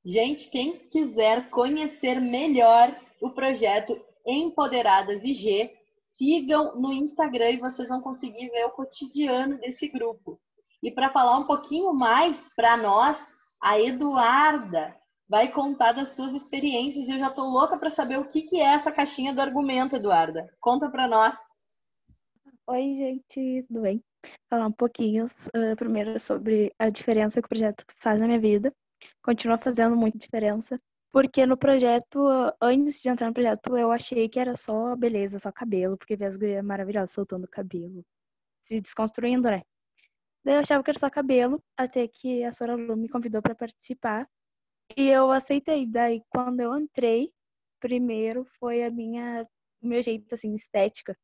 Gente, 0.05 0.49
quem 0.49 0.77
quiser 0.87 1.49
conhecer 1.49 2.19
melhor 2.21 2.95
o 3.21 3.31
projeto 3.31 3.99
Empoderadas 4.25 5.23
IG, 5.23 5.71
sigam 6.01 6.79
no 6.79 6.93
Instagram 6.93 7.51
e 7.51 7.59
vocês 7.59 7.89
vão 7.89 8.01
conseguir 8.01 8.49
ver 8.49 8.65
o 8.65 8.71
cotidiano 8.71 9.57
desse 9.57 9.87
grupo. 9.87 10.39
E 10.81 10.91
para 10.91 11.11
falar 11.11 11.37
um 11.37 11.45
pouquinho 11.45 11.93
mais 11.93 12.53
para 12.55 12.77
nós, 12.77 13.33
a 13.61 13.79
Eduarda 13.79 14.95
vai 15.27 15.51
contar 15.51 15.91
das 15.91 16.09
suas 16.15 16.33
experiências 16.33 17.07
e 17.07 17.11
eu 17.11 17.19
já 17.19 17.29
tô 17.29 17.43
louca 17.43 17.77
para 17.77 17.89
saber 17.89 18.17
o 18.17 18.25
que, 18.25 18.43
que 18.43 18.59
é 18.59 18.65
essa 18.65 18.91
caixinha 18.91 19.33
do 19.33 19.41
argumento, 19.41 19.95
Eduarda. 19.95 20.49
Conta 20.59 20.89
para 20.89 21.07
nós. 21.07 21.37
Oi, 22.67 22.93
gente, 22.93 23.65
tudo 23.67 23.81
bem? 23.81 24.03
Falar 24.49 24.67
um 24.67 24.71
pouquinho 24.71 25.25
uh, 25.25 25.75
primeiro 25.75 26.19
sobre 26.19 26.73
a 26.79 26.87
diferença 26.87 27.41
que 27.41 27.45
o 27.45 27.49
projeto 27.49 27.83
faz 27.97 28.21
na 28.21 28.27
minha 28.27 28.39
vida. 28.39 28.73
Continua 29.21 29.57
fazendo 29.57 29.95
muita 29.95 30.17
diferença. 30.17 30.79
Porque 31.11 31.45
no 31.45 31.57
projeto, 31.57 32.27
antes 32.61 33.01
de 33.01 33.09
entrar 33.09 33.27
no 33.27 33.33
projeto, 33.33 33.75
eu 33.75 33.91
achei 33.91 34.29
que 34.29 34.39
era 34.39 34.55
só 34.55 34.95
beleza, 34.95 35.39
só 35.39 35.51
cabelo, 35.51 35.97
porque 35.97 36.15
vi 36.15 36.25
as 36.25 36.37
gurias 36.37 36.63
maravilhosas 36.63 37.11
soltando 37.11 37.47
cabelo, 37.47 38.05
se 38.61 38.79
desconstruindo, 38.79 39.49
né? 39.49 39.63
Daí 40.43 40.55
eu 40.55 40.59
achava 40.59 40.83
que 40.83 40.91
era 40.91 40.99
só 40.99 41.09
cabelo, 41.09 41.61
até 41.75 42.07
que 42.07 42.43
a 42.43 42.51
Sora 42.51 42.75
Lu 42.75 42.95
me 42.95 43.09
convidou 43.09 43.41
para 43.41 43.55
participar. 43.55 44.29
E 44.95 45.09
eu 45.09 45.31
aceitei. 45.31 45.87
Daí, 45.87 46.21
quando 46.29 46.59
eu 46.61 46.77
entrei, 46.77 47.33
primeiro 47.79 48.45
foi 48.59 48.83
a 48.83 48.91
minha, 48.91 49.47
o 49.81 49.87
meu 49.87 50.01
jeito, 50.01 50.35
assim, 50.35 50.53
estética. 50.53 51.17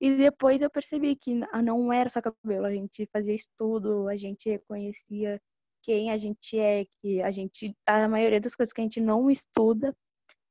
E 0.00 0.14
depois 0.16 0.62
eu 0.62 0.70
percebi 0.70 1.16
que 1.16 1.34
não 1.34 1.92
era 1.92 2.08
só 2.08 2.20
cabelo, 2.20 2.66
a 2.66 2.72
gente 2.72 3.08
fazia 3.12 3.34
estudo, 3.34 4.08
a 4.08 4.16
gente 4.16 4.48
reconhecia 4.48 5.40
quem 5.86 6.10
a 6.10 6.16
gente 6.16 6.58
é, 6.58 6.84
que 7.00 7.22
a 7.22 7.30
gente, 7.30 7.72
a 7.86 8.08
maioria 8.08 8.40
das 8.40 8.56
coisas 8.56 8.72
que 8.72 8.80
a 8.80 8.84
gente 8.84 9.00
não 9.00 9.30
estuda 9.30 9.96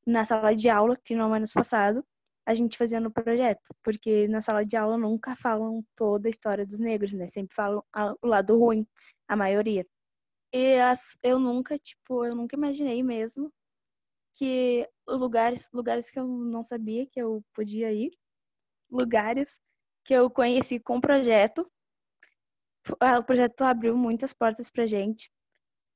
na 0.07 0.23
sala 0.23 0.55
de 0.55 0.69
aula, 0.69 0.97
que 1.03 1.13
no 1.13 1.33
ano 1.33 1.45
passado, 1.53 2.05
a 2.47 2.53
gente 2.53 2.77
fazia 2.77 3.01
no 3.01 3.11
projeto, 3.11 3.61
porque 3.83 4.29
na 4.29 4.39
sala 4.39 4.65
de 4.65 4.77
aula 4.77 4.97
nunca 4.97 5.35
falam 5.35 5.83
toda 5.93 6.29
a 6.29 6.31
história 6.31 6.65
dos 6.65 6.79
negros, 6.79 7.13
né? 7.13 7.27
Sempre 7.27 7.53
falam 7.53 7.83
o 8.21 8.27
lado 8.27 8.57
ruim, 8.57 8.87
a 9.27 9.35
maioria. 9.35 9.85
E 10.53 10.79
as, 10.79 11.17
eu 11.21 11.37
nunca, 11.37 11.77
tipo, 11.77 12.23
eu 12.23 12.33
nunca 12.33 12.55
imaginei 12.55 13.03
mesmo 13.03 13.51
que 14.35 14.87
lugares, 15.05 15.69
lugares 15.73 16.09
que 16.09 16.19
eu 16.19 16.25
não 16.25 16.63
sabia 16.63 17.05
que 17.07 17.21
eu 17.21 17.43
podia 17.53 17.91
ir, 17.91 18.11
lugares 18.89 19.59
que 20.05 20.13
eu 20.13 20.29
conheci 20.29 20.79
com 20.79 20.97
o 20.97 21.01
projeto, 21.01 21.69
o 22.93 23.23
projeto 23.23 23.61
abriu 23.61 23.97
muitas 23.97 24.33
portas 24.33 24.69
pra 24.69 24.85
gente. 24.85 25.31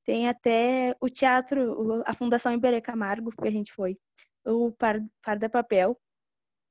Tem 0.04 0.28
até 0.28 0.96
o 1.00 1.08
teatro, 1.08 2.02
a 2.04 2.14
Fundação 2.14 2.52
Iberê 2.52 2.80
Camargo, 2.80 3.30
que 3.30 3.46
a 3.46 3.50
gente 3.50 3.72
foi, 3.72 3.96
o 4.44 4.72
Farda 5.24 5.48
Papel. 5.48 5.98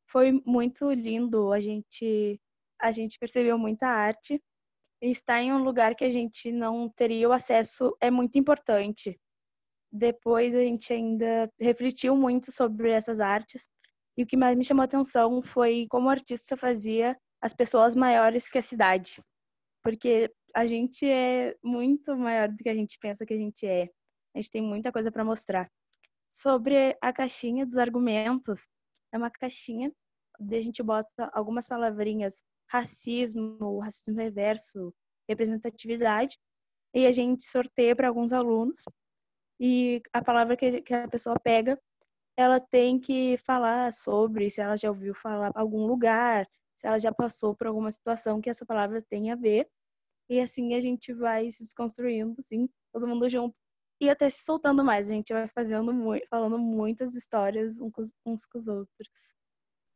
Foi 0.07 0.31
muito 0.45 0.91
lindo, 0.91 1.53
a 1.53 1.59
gente, 1.59 2.39
a 2.79 2.91
gente 2.91 3.17
percebeu 3.19 3.57
muita 3.57 3.87
arte. 3.87 4.41
E 5.01 5.11
estar 5.11 5.41
em 5.41 5.53
um 5.53 5.63
lugar 5.63 5.95
que 5.95 6.03
a 6.03 6.09
gente 6.09 6.51
não 6.51 6.89
teria 6.89 7.29
o 7.29 7.31
acesso 7.31 7.95
é 8.01 8.11
muito 8.11 8.37
importante. 8.37 9.17
Depois 9.91 10.53
a 10.53 10.61
gente 10.61 10.91
ainda 10.91 11.49
refletiu 11.57 12.17
muito 12.17 12.51
sobre 12.51 12.91
essas 12.91 13.21
artes. 13.21 13.65
E 14.17 14.23
o 14.23 14.27
que 14.27 14.35
mais 14.35 14.57
me 14.57 14.63
chamou 14.63 14.81
a 14.81 14.85
atenção 14.85 15.41
foi 15.41 15.87
como 15.89 16.07
o 16.07 16.09
artista 16.09 16.57
fazia 16.57 17.17
as 17.41 17.53
pessoas 17.53 17.95
maiores 17.95 18.51
que 18.51 18.57
a 18.57 18.61
cidade 18.61 19.23
porque 19.83 20.33
a 20.55 20.65
gente 20.65 21.05
é 21.05 21.55
muito 21.63 22.15
maior 22.17 22.49
do 22.49 22.57
que 22.57 22.69
a 22.69 22.75
gente 22.75 22.97
pensa 22.99 23.25
que 23.25 23.33
a 23.33 23.37
gente 23.37 23.65
é. 23.65 23.89
A 24.35 24.39
gente 24.39 24.51
tem 24.51 24.61
muita 24.61 24.91
coisa 24.91 25.11
para 25.11 25.23
mostrar. 25.23 25.69
Sobre 26.29 26.97
a 27.01 27.11
caixinha 27.11 27.65
dos 27.65 27.77
argumentos, 27.77 28.67
é 29.11 29.17
uma 29.17 29.31
caixinha 29.31 29.91
onde 30.39 30.55
a 30.55 30.61
gente 30.61 30.81
bota 30.81 31.29
algumas 31.33 31.67
palavrinhas 31.67 32.43
racismo, 32.67 33.79
racismo 33.79 34.15
reverso, 34.15 34.93
representatividade, 35.27 36.37
e 36.93 37.05
a 37.05 37.11
gente 37.11 37.43
sorteia 37.43 37.95
para 37.95 38.07
alguns 38.07 38.31
alunos. 38.31 38.83
E 39.59 40.01
a 40.13 40.23
palavra 40.23 40.55
que, 40.55 40.81
que 40.81 40.93
a 40.93 41.07
pessoa 41.07 41.39
pega, 41.39 41.79
ela 42.37 42.59
tem 42.59 42.99
que 42.99 43.37
falar 43.37 43.91
sobre 43.91 44.49
se 44.49 44.61
ela 44.61 44.77
já 44.77 44.89
ouviu 44.89 45.13
falar 45.13 45.51
algum 45.55 45.85
lugar, 45.85 46.47
se 46.79 46.87
ela 46.87 46.97
já 46.97 47.13
passou 47.13 47.53
por 47.53 47.67
alguma 47.67 47.91
situação 47.91 48.39
que 48.39 48.49
essa 48.49 48.65
palavra 48.65 49.01
tem 49.01 49.31
a 49.31 49.35
ver. 49.35 49.69
E 50.29 50.39
assim 50.39 50.73
a 50.75 50.79
gente 50.79 51.13
vai 51.13 51.51
se 51.51 51.61
desconstruindo, 51.61 52.35
assim, 52.39 52.69
todo 52.93 53.05
mundo 53.05 53.27
junto. 53.27 53.53
E 53.99 54.09
até 54.09 54.29
se 54.29 54.45
soltando 54.45 54.81
mais. 54.81 55.09
A 55.09 55.13
gente 55.13 55.33
vai 55.33 55.45
fazendo 55.49 55.93
muito, 55.93 56.25
falando 56.29 56.57
muitas 56.57 57.15
histórias 57.15 57.81
uns 57.81 58.45
com 58.45 58.57
os 58.57 58.67
outros. 58.67 59.35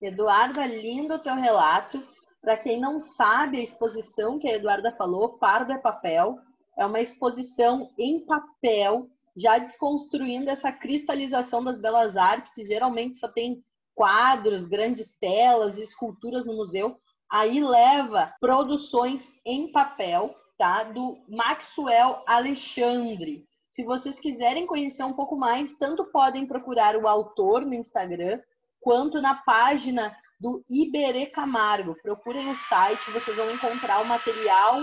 Eduarda, 0.02 0.66
lindo 0.66 1.14
o 1.14 1.20
teu 1.20 1.36
relato. 1.36 2.06
Para 2.42 2.58
quem 2.58 2.82
não 2.82 3.00
sabe, 3.00 3.60
a 3.60 3.64
exposição 3.64 4.38
que 4.38 4.50
a 4.52 4.56
Eduarda 4.56 4.94
falou, 4.98 5.38
Pardo 5.38 5.72
é 5.72 5.78
Papel, 5.78 6.38
é 6.78 6.86
uma 6.86 7.00
exposição 7.00 7.90
em 7.98 8.26
papel, 8.26 9.10
já 9.38 9.58
desconstruindo 9.58 10.50
essa 10.50 10.70
cristalização 10.70 11.64
das 11.64 11.80
belas 11.80 12.18
artes, 12.18 12.54
que 12.54 12.66
geralmente 12.66 13.20
só 13.20 13.30
tem 13.30 13.64
quadros, 13.96 14.66
grandes 14.66 15.14
telas 15.20 15.78
e 15.78 15.84
esculturas 15.84 16.46
no 16.46 16.56
museu. 16.56 16.98
Aí 17.32 17.64
leva 17.64 18.34
produções 18.40 19.32
em 19.46 19.72
papel, 19.72 20.36
tá? 20.58 20.84
Do 20.84 21.18
Maxwell 21.28 22.24
Alexandre. 22.28 23.46
Se 23.70 23.84
vocês 23.84 24.20
quiserem 24.20 24.68
conhecer 24.68 25.04
um 25.04 25.14
pouco 25.14 25.36
mais, 25.36 25.76
tanto 25.76 26.06
podem 26.06 26.46
procurar 26.46 26.96
o 26.96 27.08
autor 27.08 27.66
no 27.66 27.74
Instagram, 27.74 28.40
quanto 28.80 29.20
na 29.22 29.36
página 29.36 30.16
do 30.40 30.64
Iberê 30.70 31.26
Camargo. 31.26 31.96
Procurem 32.04 32.52
o 32.52 32.56
site, 32.56 33.12
vocês 33.12 33.36
vão 33.36 33.50
encontrar 33.50 34.02
o 34.02 34.06
material 34.06 34.82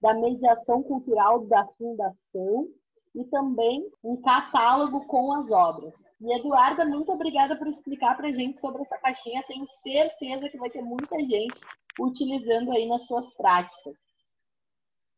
da 0.00 0.14
mediação 0.14 0.82
cultural 0.82 1.46
da 1.46 1.66
Fundação 1.76 2.68
e 3.14 3.24
também 3.24 3.88
um 4.02 4.16
catálogo 4.20 5.06
com 5.06 5.32
as 5.34 5.50
obras. 5.50 5.94
E 6.20 6.36
Eduarda, 6.36 6.84
muito 6.84 7.12
obrigada 7.12 7.56
por 7.56 7.68
explicar 7.68 8.16
para 8.16 8.28
a 8.28 8.32
gente 8.32 8.60
sobre 8.60 8.82
essa 8.82 8.98
caixinha. 8.98 9.44
Tenho 9.46 9.66
certeza 9.66 10.48
que 10.48 10.58
vai 10.58 10.68
ter 10.68 10.82
muita 10.82 11.18
gente 11.20 11.60
utilizando 12.00 12.72
aí 12.72 12.86
nas 12.88 13.06
suas 13.06 13.32
práticas. 13.34 13.96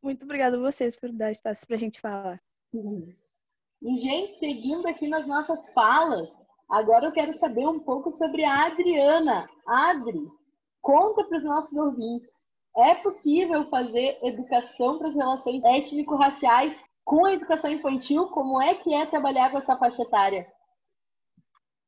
Muito 0.02 0.24
obrigada 0.24 0.56
a 0.56 0.60
vocês 0.60 0.98
por 0.98 1.10
dar 1.10 1.30
espaço 1.30 1.66
para 1.66 1.76
a 1.76 1.78
gente 1.78 2.00
falar. 2.00 2.40
E, 3.82 3.96
gente, 3.98 4.38
seguindo 4.38 4.86
aqui 4.86 5.08
nas 5.08 5.26
nossas 5.26 5.68
falas, 5.70 6.30
agora 6.68 7.06
eu 7.06 7.12
quero 7.12 7.32
saber 7.32 7.66
um 7.66 7.80
pouco 7.80 8.12
sobre 8.12 8.44
a 8.44 8.66
Adriana. 8.66 9.48
Adri, 9.66 10.28
conta 10.82 11.24
para 11.24 11.38
os 11.38 11.44
nossos 11.44 11.76
ouvintes. 11.76 12.44
É 12.76 12.94
possível 12.96 13.70
fazer 13.70 14.18
educação 14.22 14.98
para 14.98 15.08
as 15.08 15.14
relações 15.14 15.64
étnico-raciais 15.64 16.78
com 17.06 17.24
a 17.24 17.32
educação 17.32 17.70
infantil, 17.70 18.26
como 18.30 18.60
é 18.60 18.74
que 18.74 18.92
é 18.92 19.06
trabalhar 19.06 19.50
com 19.50 19.58
essa 19.58 19.76
faixa 19.76 20.02
etária? 20.02 20.52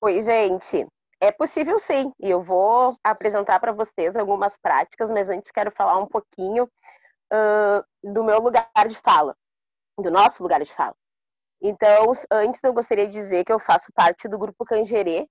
Oi, 0.01 0.23
gente. 0.23 0.87
É 1.21 1.33
possível 1.33 1.77
sim, 1.81 2.13
e 2.21 2.31
eu 2.31 2.41
vou 2.41 2.97
apresentar 3.03 3.59
para 3.59 3.73
vocês 3.73 4.15
algumas 4.15 4.57
práticas, 4.57 5.11
mas 5.11 5.29
antes 5.29 5.51
quero 5.51 5.73
falar 5.73 5.99
um 5.99 6.07
pouquinho 6.07 6.71
uh, 7.33 8.13
do 8.13 8.23
meu 8.23 8.39
lugar 8.39 8.71
de 8.87 8.95
fala, 9.01 9.37
do 9.99 10.09
nosso 10.09 10.41
lugar 10.41 10.63
de 10.63 10.73
fala. 10.73 10.95
Então, 11.61 12.13
antes 12.31 12.63
eu 12.63 12.73
gostaria 12.73 13.09
de 13.09 13.13
dizer 13.13 13.45
que 13.45 13.53
eu 13.53 13.59
faço 13.59 13.93
parte 13.93 14.29
do 14.29 14.39
grupo 14.39 14.65
Cangerê, 14.65 15.27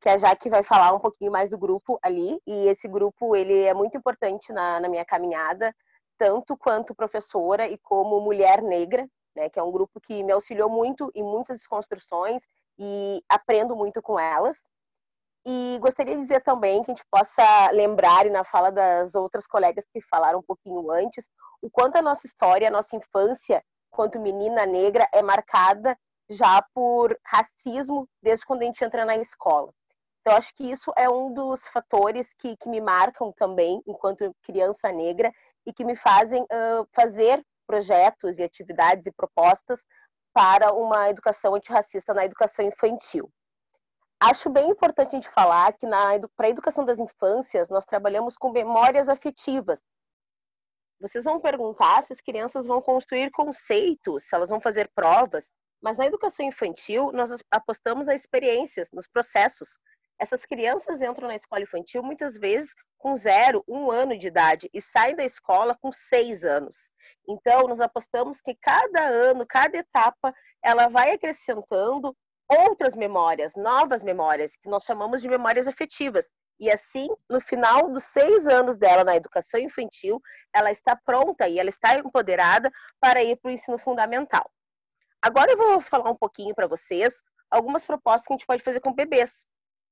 que 0.00 0.08
a 0.08 0.16
Jaque 0.16 0.48
vai 0.48 0.62
falar 0.62 0.92
um 0.92 1.00
pouquinho 1.00 1.32
mais 1.32 1.50
do 1.50 1.58
grupo 1.58 1.98
ali, 2.00 2.40
e 2.46 2.68
esse 2.68 2.86
grupo 2.86 3.34
ele 3.34 3.62
é 3.62 3.74
muito 3.74 3.96
importante 3.96 4.52
na, 4.52 4.78
na 4.78 4.88
minha 4.88 5.04
caminhada, 5.04 5.74
tanto 6.18 6.56
quanto 6.56 6.94
professora 6.94 7.68
e 7.68 7.78
como 7.78 8.20
mulher 8.20 8.62
negra, 8.62 9.08
né, 9.34 9.48
que 9.48 9.58
é 9.58 9.62
um 9.62 9.70
grupo 9.70 10.00
que 10.00 10.22
me 10.22 10.32
auxiliou 10.32 10.68
muito 10.68 11.10
em 11.14 11.22
muitas 11.22 11.66
construções 11.66 12.42
e 12.78 13.22
aprendo 13.28 13.76
muito 13.76 14.00
com 14.02 14.18
elas. 14.18 14.58
E 15.44 15.78
gostaria 15.80 16.16
de 16.16 16.22
dizer 16.22 16.42
também 16.42 16.82
que 16.82 16.90
a 16.90 16.94
gente 16.94 17.06
possa 17.08 17.70
lembrar, 17.70 18.26
e 18.26 18.30
na 18.30 18.44
fala 18.44 18.70
das 18.70 19.14
outras 19.14 19.46
colegas 19.46 19.86
que 19.92 20.00
falaram 20.00 20.40
um 20.40 20.42
pouquinho 20.42 20.90
antes, 20.90 21.30
o 21.62 21.70
quanto 21.70 21.96
a 21.96 22.02
nossa 22.02 22.26
história, 22.26 22.66
a 22.66 22.70
nossa 22.70 22.96
infância, 22.96 23.62
quanto 23.88 24.18
menina 24.18 24.66
negra, 24.66 25.08
é 25.12 25.22
marcada 25.22 25.96
já 26.28 26.60
por 26.74 27.16
racismo 27.24 28.08
desde 28.20 28.44
quando 28.44 28.62
a 28.62 28.64
gente 28.64 28.84
entra 28.84 29.04
na 29.04 29.16
escola. 29.16 29.72
Então, 30.20 30.36
acho 30.36 30.52
que 30.56 30.68
isso 30.68 30.92
é 30.96 31.08
um 31.08 31.32
dos 31.32 31.68
fatores 31.68 32.34
que, 32.34 32.56
que 32.56 32.68
me 32.68 32.80
marcam 32.80 33.30
também, 33.30 33.80
enquanto 33.86 34.34
criança 34.42 34.90
negra, 34.90 35.32
e 35.66 35.72
que 35.72 35.84
me 35.84 35.96
fazem 35.96 36.42
uh, 36.42 36.86
fazer 36.94 37.44
projetos 37.66 38.38
e 38.38 38.42
atividades 38.42 39.06
e 39.06 39.12
propostas 39.12 39.80
para 40.32 40.72
uma 40.72 41.10
educação 41.10 41.54
antirracista 41.54 42.14
na 42.14 42.24
educação 42.24 42.64
infantil. 42.64 43.30
Acho 44.20 44.48
bem 44.48 44.70
importante 44.70 45.08
a 45.08 45.18
gente 45.18 45.30
falar 45.30 45.72
que 45.74 45.86
para 46.36 46.46
a 46.46 46.50
educação 46.50 46.84
das 46.84 46.98
infâncias 46.98 47.68
nós 47.68 47.84
trabalhamos 47.84 48.36
com 48.36 48.50
memórias 48.50 49.08
afetivas. 49.08 49.80
Vocês 50.98 51.24
vão 51.24 51.40
perguntar 51.40 52.02
se 52.04 52.12
as 52.12 52.20
crianças 52.20 52.64
vão 52.66 52.80
construir 52.80 53.30
conceitos, 53.30 54.24
se 54.24 54.34
elas 54.34 54.48
vão 54.48 54.60
fazer 54.60 54.90
provas, 54.94 55.50
mas 55.82 55.98
na 55.98 56.06
educação 56.06 56.46
infantil 56.46 57.12
nós 57.12 57.30
apostamos 57.50 58.06
nas 58.06 58.20
experiências, 58.20 58.90
nos 58.90 59.06
processos. 59.06 59.78
Essas 60.18 60.46
crianças 60.46 61.02
entram 61.02 61.28
na 61.28 61.36
escola 61.36 61.62
infantil 61.62 62.02
muitas 62.02 62.36
vezes 62.36 62.74
com 62.98 63.14
zero, 63.16 63.62
um 63.68 63.90
ano 63.90 64.18
de 64.18 64.26
idade 64.26 64.70
e 64.72 64.80
saem 64.80 65.14
da 65.14 65.24
escola 65.24 65.76
com 65.80 65.92
seis 65.92 66.44
anos. 66.44 66.88
Então, 67.28 67.68
nós 67.68 67.80
apostamos 67.80 68.40
que 68.40 68.54
cada 68.54 69.04
ano, 69.04 69.46
cada 69.46 69.76
etapa, 69.76 70.34
ela 70.62 70.88
vai 70.88 71.12
acrescentando 71.12 72.16
outras 72.48 72.94
memórias, 72.94 73.54
novas 73.56 74.02
memórias, 74.02 74.56
que 74.56 74.68
nós 74.68 74.84
chamamos 74.84 75.20
de 75.20 75.28
memórias 75.28 75.66
afetivas. 75.66 76.26
E 76.58 76.70
assim, 76.70 77.08
no 77.28 77.40
final 77.40 77.90
dos 77.90 78.04
seis 78.04 78.46
anos 78.46 78.78
dela 78.78 79.04
na 79.04 79.16
educação 79.16 79.60
infantil, 79.60 80.20
ela 80.54 80.70
está 80.70 80.96
pronta 80.96 81.46
e 81.48 81.58
ela 81.58 81.68
está 81.68 81.96
empoderada 81.98 82.70
para 82.98 83.22
ir 83.22 83.36
para 83.36 83.50
o 83.50 83.52
ensino 83.52 83.78
fundamental. 83.78 84.50
Agora 85.20 85.50
eu 85.52 85.56
vou 85.58 85.80
falar 85.80 86.10
um 86.10 86.16
pouquinho 86.16 86.54
para 86.54 86.66
vocês 86.66 87.20
algumas 87.50 87.84
propostas 87.84 88.26
que 88.26 88.32
a 88.32 88.36
gente 88.36 88.46
pode 88.46 88.62
fazer 88.62 88.80
com 88.80 88.92
bebês, 88.92 89.46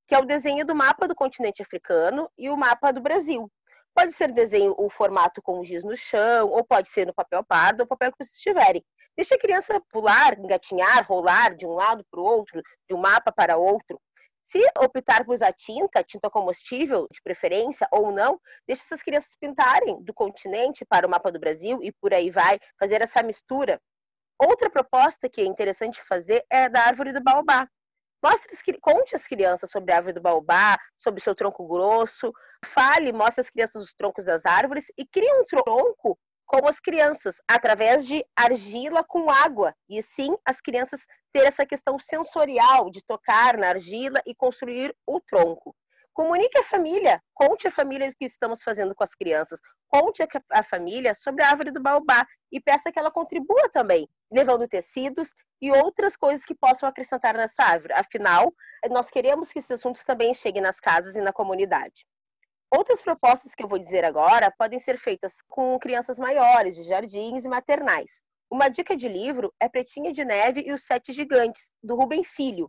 que 0.07 0.15
é 0.15 0.19
o 0.19 0.25
desenho 0.25 0.65
do 0.67 0.75
mapa 0.75 1.09
do 1.09 1.15
continente 1.15 1.63
africano 1.63 2.31
e 2.37 2.51
o 2.51 2.57
mapa 2.57 2.93
do 2.93 3.01
Brasil. 3.01 3.51
Pode 3.95 4.13
ser 4.13 4.33
desenho 4.33 4.75
o 4.77 4.91
formato 4.91 5.41
com 5.41 5.65
giz 5.65 5.85
no 5.85 5.97
chão, 5.97 6.49
ou 6.51 6.65
pode 6.65 6.89
ser 6.89 7.07
no 7.07 7.15
papel 7.15 7.45
pardo, 7.45 7.81
ou 7.81 7.87
papel 7.87 8.11
que 8.11 8.25
vocês 8.25 8.41
tiverem. 8.41 8.85
Deixa 9.17 9.37
a 9.37 9.39
criança 9.39 9.81
pular, 9.91 10.37
engatinhar, 10.39 11.07
rolar 11.07 11.55
de 11.55 11.65
um 11.65 11.75
lado 11.75 12.05
para 12.11 12.21
o 12.21 12.25
outro, 12.25 12.61
de 12.89 12.95
um 12.95 12.99
mapa 12.99 13.31
para 13.31 13.57
outro. 13.57 14.01
Se 14.43 14.61
optar 14.79 15.25
por 15.25 15.35
usar 15.35 15.53
tinta, 15.53 16.03
tinta 16.03 16.29
comestível 16.29 17.07
de 17.11 17.23
preferência 17.23 17.89
ou 17.91 18.13
não, 18.13 18.39
deixa 18.67 18.83
essas 18.83 19.03
crianças 19.03 19.35
pintarem 19.41 20.03
do 20.03 20.13
continente 20.13 20.85
para 20.85 21.07
o 21.07 21.11
mapa 21.11 21.33
do 21.33 21.39
Brasil 21.39 21.79
e 21.83 21.93
por 21.93 22.13
aí 22.13 22.31
vai, 22.31 22.59
fazer 22.79 23.01
essa 23.01 23.23
mistura. 23.23 23.81
Outra 24.39 24.69
proposta 24.69 25.31
que 25.31 25.41
é 25.41 25.45
interessante 25.45 26.03
fazer 26.03 26.45
é 26.51 26.69
da 26.69 26.83
árvore 26.83 27.13
do 27.13 27.23
baobá. 27.23 27.69
Mostre, 28.25 28.79
conte 28.81 29.15
às 29.15 29.27
crianças 29.27 29.71
sobre 29.71 29.93
a 29.93 29.97
árvore 29.97 30.15
do 30.15 30.21
baobá, 30.23 30.79
sobre 30.97 31.21
seu 31.21 31.35
tronco 31.35 31.69
grosso, 31.69 32.33
fale, 32.65 33.13
mostre 33.13 33.43
às 33.43 33.51
crianças 33.51 33.83
os 33.83 33.93
troncos 33.93 34.25
das 34.25 34.47
árvores 34.47 34.87
e 34.97 35.05
crie 35.05 35.31
um 35.35 35.45
tronco 35.45 36.19
como 36.47 36.67
as 36.67 36.81
crianças, 36.81 37.37
através 37.47 38.07
de 38.07 38.25
argila 38.35 39.05
com 39.05 39.31
água. 39.31 39.75
E 39.91 40.03
sim, 40.03 40.35
as 40.43 40.59
crianças 40.59 41.07
ter 41.35 41.47
essa 41.47 41.67
questão 41.67 41.99
sensorial 41.99 42.91
de 42.91 43.03
tocar 43.03 43.59
na 43.59 43.69
argila 43.69 44.23
e 44.25 44.35
construir 44.35 44.97
o 45.07 45.21
tronco. 45.21 45.77
Comunique 46.15 46.57
à 46.57 46.63
família, 46.63 47.21
conte 47.35 47.69
à 47.69 47.71
família 47.71 48.09
o 48.09 48.17
que 48.17 48.25
estamos 48.25 48.63
fazendo 48.63 48.95
com 48.95 49.05
as 49.05 49.15
crianças, 49.15 49.61
conte 49.95 50.27
à 50.51 50.63
família 50.65 51.15
sobre 51.15 51.45
a 51.45 51.51
árvore 51.51 51.71
do 51.71 51.81
baobá 51.81 52.27
e 52.51 52.61
peça 52.61 52.91
que 52.91 52.99
ela 52.99 53.13
contribua 53.13 53.69
também, 53.73 54.09
levando 54.29 54.67
tecidos 54.67 55.33
e 55.63 55.71
outras 55.71 56.17
coisas 56.17 56.45
que 56.45 56.53
possam 56.53 56.89
acrescentar 56.89 57.37
nessa 57.37 57.63
árvore. 57.63 57.93
Afinal, 57.93 58.53
nós 58.91 59.09
queremos 59.09 59.53
que 59.53 59.61
esses 59.61 59.71
assuntos 59.71 60.03
também 60.03 60.35
cheguem 60.35 60.61
nas 60.61 60.81
casas 60.81 61.15
e 61.15 61.21
na 61.21 61.33
comunidade. 61.33 62.05
Outras 62.77 63.01
propostas 63.01 63.55
que 63.55 63.63
eu 63.63 63.69
vou 63.69 63.79
dizer 63.79 64.05
agora 64.05 64.53
podem 64.59 64.81
ser 64.81 64.99
feitas 64.99 65.35
com 65.47 65.79
crianças 65.79 66.19
maiores, 66.19 66.75
de 66.75 66.83
jardins 66.83 67.45
e 67.45 67.49
maternais. 67.49 68.21
Uma 68.51 68.69
dica 68.69 68.97
de 68.97 69.09
livro 69.09 69.55
é 69.61 69.69
Pretinha 69.69 70.13
de 70.13 70.25
Neve 70.25 70.65
e 70.67 70.73
os 70.73 70.83
Sete 70.83 71.13
Gigantes, 71.13 71.71
do 71.81 71.95
Rubem 71.95 72.25
Filho, 72.25 72.69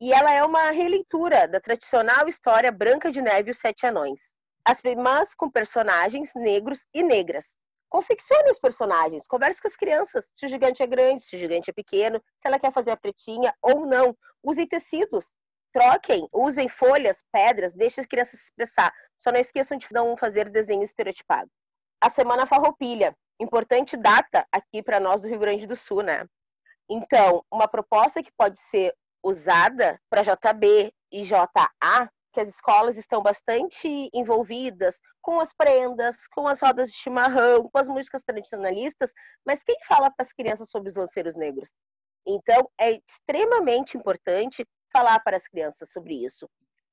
e 0.00 0.12
ela 0.12 0.32
é 0.32 0.44
uma 0.44 0.70
releitura 0.70 1.48
da 1.48 1.60
tradicional 1.60 2.28
história 2.28 2.70
Branca 2.70 3.10
de 3.10 3.20
Neve 3.20 3.50
e 3.50 3.52
os 3.52 3.58
Sete 3.58 3.86
Anões. 3.86 4.32
As 4.64 4.84
irmãs 4.84 5.34
com 5.34 5.50
personagens 5.50 6.32
negros 6.34 6.84
e 6.94 7.02
negras. 7.02 7.54
Confeccione 7.88 8.50
os 8.50 8.58
personagens, 8.58 9.26
converse 9.26 9.60
com 9.60 9.66
as 9.66 9.76
crianças, 9.76 10.30
se 10.32 10.46
o 10.46 10.48
gigante 10.48 10.82
é 10.82 10.86
grande, 10.86 11.24
se 11.24 11.34
o 11.34 11.38
gigante 11.38 11.70
é 11.70 11.72
pequeno, 11.72 12.22
se 12.38 12.46
ela 12.46 12.58
quer 12.58 12.72
fazer 12.72 12.92
a 12.92 12.96
pretinha 12.96 13.52
ou 13.60 13.84
não. 13.84 14.16
Usem 14.44 14.66
tecidos, 14.66 15.26
troquem, 15.72 16.28
usem 16.32 16.68
folhas, 16.68 17.22
pedras, 17.32 17.74
deixem 17.74 18.02
as 18.02 18.06
crianças 18.06 18.38
se 18.38 18.46
expressar. 18.46 18.92
Só 19.18 19.32
não 19.32 19.40
esqueçam 19.40 19.76
de 19.76 19.88
não 19.90 20.16
fazer 20.16 20.48
desenho 20.48 20.84
estereotipado. 20.84 21.50
A 22.00 22.08
Semana 22.08 22.46
Farroupilha, 22.46 23.16
importante 23.40 23.96
data 23.96 24.46
aqui 24.52 24.82
para 24.82 25.00
nós 25.00 25.22
do 25.22 25.28
Rio 25.28 25.38
Grande 25.38 25.66
do 25.66 25.74
Sul, 25.74 26.02
né? 26.02 26.26
Então, 26.88 27.44
uma 27.50 27.68
proposta 27.68 28.22
que 28.22 28.32
pode 28.36 28.58
ser 28.58 28.94
usada 29.22 30.00
para 30.08 30.22
JB 30.22 30.92
e 31.12 31.22
JA, 31.22 32.10
que 32.32 32.40
as 32.40 32.48
escolas 32.48 32.96
estão 32.96 33.22
bastante 33.22 34.10
envolvidas 34.12 35.00
com 35.20 35.40
as 35.40 35.52
prendas, 35.52 36.26
com 36.28 36.46
as 36.46 36.60
rodas 36.60 36.90
de 36.90 36.96
chimarrão, 36.96 37.68
com 37.68 37.78
as 37.78 37.88
músicas 37.88 38.22
tradicionalistas, 38.22 39.12
mas 39.44 39.62
quem 39.62 39.76
fala 39.86 40.10
para 40.10 40.24
as 40.24 40.32
crianças 40.32 40.70
sobre 40.70 40.88
os 40.88 40.94
lanceiros 40.94 41.34
negros? 41.36 41.70
Então, 42.26 42.70
é 42.78 42.92
extremamente 42.92 43.96
importante 43.96 44.66
falar 44.92 45.20
para 45.20 45.36
as 45.36 45.46
crianças 45.46 45.90
sobre 45.90 46.24
isso. 46.24 46.48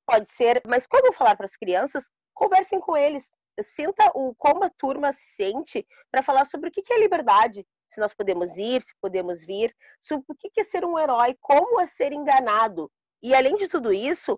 Pode 0.06 0.28
ser, 0.30 0.62
mas 0.66 0.88
quando 0.88 1.14
falar 1.14 1.36
para 1.36 1.46
as 1.46 1.56
crianças, 1.56 2.06
conversem 2.34 2.80
com 2.80 2.96
eles. 2.96 3.30
Sinta 3.62 4.12
o 4.14 4.36
como 4.36 4.64
a 4.64 4.70
turma 4.70 5.12
se 5.12 5.36
sente 5.36 5.86
para 6.12 6.24
falar 6.24 6.46
sobre 6.46 6.70
o 6.70 6.72
que 6.72 6.82
é 6.94 7.00
liberdade, 7.00 7.66
se 7.90 8.00
nós 8.00 8.14
podemos 8.14 8.56
ir, 8.58 8.82
se 8.82 8.94
podemos 9.02 9.44
vir, 9.44 9.76
sobre 10.00 10.26
o 10.30 10.36
que 10.36 10.62
é 10.62 10.64
ser 10.64 10.86
um 10.86 10.98
herói, 10.98 11.36
como 11.42 11.82
é 11.82 11.88
ser 11.88 12.14
enganado. 12.14 12.92
E 13.22 13.34
além 13.34 13.56
de 13.56 13.68
tudo 13.68 13.92
isso, 13.92 14.38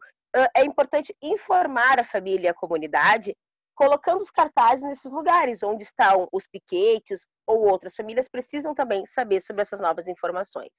é 0.55 0.63
importante 0.63 1.15
informar 1.21 1.99
a 1.99 2.03
família 2.03 2.47
e 2.47 2.49
a 2.49 2.53
comunidade, 2.53 3.35
colocando 3.75 4.21
os 4.21 4.29
cartazes 4.29 4.83
nesses 4.83 5.11
lugares 5.11 5.63
onde 5.63 5.83
estão 5.83 6.27
os 6.31 6.45
piquetes 6.45 7.25
ou 7.47 7.61
outras 7.65 7.95
famílias 7.95 8.27
precisam 8.27 8.75
também 8.75 9.05
saber 9.05 9.41
sobre 9.41 9.61
essas 9.61 9.79
novas 9.79 10.07
informações. 10.07 10.71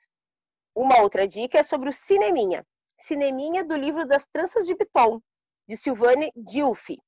Uma 0.75 1.01
outra 1.01 1.27
dica 1.27 1.59
é 1.59 1.63
sobre 1.63 1.89
o 1.89 1.93
Cineminha. 1.93 2.65
Cineminha 2.99 3.65
do 3.65 3.75
livro 3.75 4.07
das 4.07 4.27
Tranças 4.27 4.67
de 4.67 4.75
Biton, 4.75 5.21
de 5.67 5.77
Silvane 5.77 6.31
Dilfi. 6.37 6.99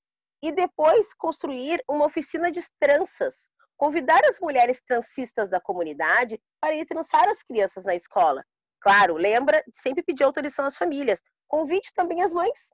E 0.43 0.51
depois 0.51 1.15
construir 1.15 1.85
uma 1.89 2.07
oficina 2.07 2.51
de 2.51 2.61
tranças, 2.81 3.51
convidar 3.77 4.21
as 4.25 4.41
mulheres 4.41 4.81
transistas 4.87 5.49
da 5.49 5.61
comunidade 5.61 6.41
para 6.61 6.75
ir 6.75 6.87
trançar 6.87 7.29
as 7.29 7.43
crianças 7.43 7.85
na 7.85 7.95
escola. 7.95 8.43
Claro, 8.81 9.15
lembra 9.15 9.63
de 9.67 9.79
sempre 9.81 10.03
pedir 10.03 10.25
autorização 10.25 10.65
às 10.65 10.77
famílias. 10.77 11.21
Convide 11.53 11.93
também 11.95 12.23
as 12.23 12.33
mães. 12.33 12.73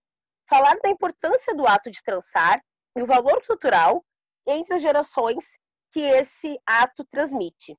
Falar 0.48 0.78
da 0.82 0.88
importância 0.88 1.54
do 1.54 1.66
ato 1.66 1.90
de 1.90 2.02
trançar 2.02 2.62
e 2.96 3.02
o 3.02 3.06
valor 3.06 3.44
cultural 3.46 4.04
entre 4.46 4.74
as 4.74 4.82
gerações 4.82 5.58
que 5.92 6.00
esse 6.00 6.58
ato 6.64 7.04
transmite. 7.10 7.76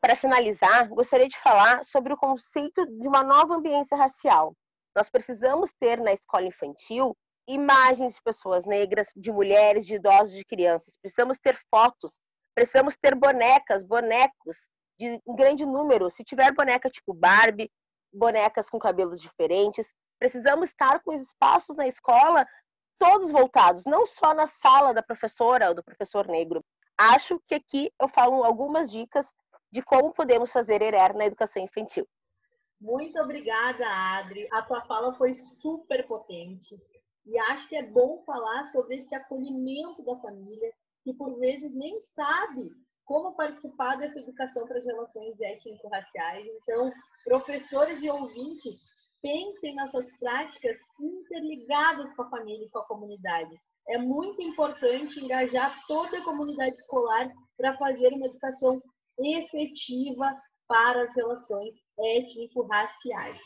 Para 0.00 0.14
finalizar, 0.14 0.88
gostaria 0.88 1.26
de 1.26 1.38
falar 1.38 1.84
sobre 1.84 2.12
o 2.12 2.16
conceito 2.16 2.86
de 2.86 3.08
uma 3.08 3.22
nova 3.22 3.56
ambiência 3.56 3.96
racial. 3.96 4.54
Nós 4.94 5.10
precisamos 5.10 5.72
ter 5.80 6.00
na 6.00 6.12
escola 6.12 6.46
infantil 6.46 7.16
imagens 7.48 8.14
de 8.14 8.22
pessoas 8.22 8.64
negras, 8.64 9.08
de 9.16 9.32
mulheres, 9.32 9.86
de 9.86 9.96
idosos, 9.96 10.36
de 10.36 10.44
crianças. 10.44 10.96
Precisamos 11.02 11.38
ter 11.38 11.58
fotos 11.68 12.12
Precisamos 12.54 12.96
ter 12.96 13.16
bonecas, 13.16 13.82
bonecos 13.82 14.70
de 14.98 15.20
um 15.26 15.34
grande 15.34 15.66
número. 15.66 16.08
Se 16.08 16.22
tiver 16.22 16.54
boneca 16.54 16.88
tipo 16.88 17.12
Barbie, 17.12 17.70
bonecas 18.12 18.70
com 18.70 18.78
cabelos 18.78 19.20
diferentes, 19.20 19.92
precisamos 20.24 20.70
estar 20.70 21.02
com 21.02 21.14
os 21.14 21.20
espaços 21.20 21.76
na 21.76 21.86
escola 21.86 22.46
todos 22.98 23.30
voltados, 23.30 23.84
não 23.84 24.06
só 24.06 24.32
na 24.32 24.46
sala 24.46 24.94
da 24.94 25.02
professora 25.02 25.68
ou 25.68 25.74
do 25.74 25.84
professor 25.84 26.26
negro. 26.26 26.64
Acho 26.96 27.38
que 27.46 27.54
aqui 27.56 27.92
eu 28.00 28.08
falo 28.08 28.42
algumas 28.42 28.90
dicas 28.90 29.26
de 29.70 29.82
como 29.82 30.14
podemos 30.14 30.50
fazer 30.50 30.80
ERER 30.80 31.14
na 31.14 31.26
educação 31.26 31.62
infantil. 31.62 32.08
Muito 32.80 33.20
obrigada, 33.20 33.86
Adri. 33.86 34.48
A 34.50 34.62
tua 34.62 34.80
fala 34.86 35.12
foi 35.12 35.34
super 35.34 36.06
potente. 36.06 36.74
E 37.26 37.38
acho 37.50 37.68
que 37.68 37.76
é 37.76 37.82
bom 37.82 38.22
falar 38.24 38.64
sobre 38.64 38.96
esse 38.96 39.14
acolhimento 39.14 40.02
da 40.06 40.16
família, 40.20 40.72
que 41.02 41.12
por 41.12 41.38
vezes 41.38 41.70
nem 41.74 42.00
sabe 42.00 42.70
como 43.04 43.36
participar 43.36 43.96
dessa 43.96 44.18
educação 44.18 44.66
para 44.66 44.78
as 44.78 44.86
relações 44.86 45.38
étnico-raciais. 45.38 46.46
Então, 46.46 46.90
professores 47.24 48.02
e 48.02 48.08
ouvintes, 48.08 48.86
pensem 49.24 49.74
nas 49.74 49.90
suas 49.90 50.14
práticas 50.18 50.76
interligadas 51.00 52.12
com 52.14 52.22
a 52.24 52.28
família 52.28 52.66
e 52.66 52.68
com 52.68 52.80
a 52.80 52.84
comunidade. 52.84 53.58
É 53.88 53.96
muito 53.96 54.42
importante 54.42 55.18
engajar 55.18 55.74
toda 55.88 56.18
a 56.18 56.24
comunidade 56.24 56.76
escolar 56.76 57.32
para 57.56 57.74
fazer 57.78 58.12
uma 58.12 58.26
educação 58.26 58.82
efetiva 59.18 60.30
para 60.68 61.04
as 61.04 61.14
relações 61.14 61.74
étnico-raciais. 61.98 63.40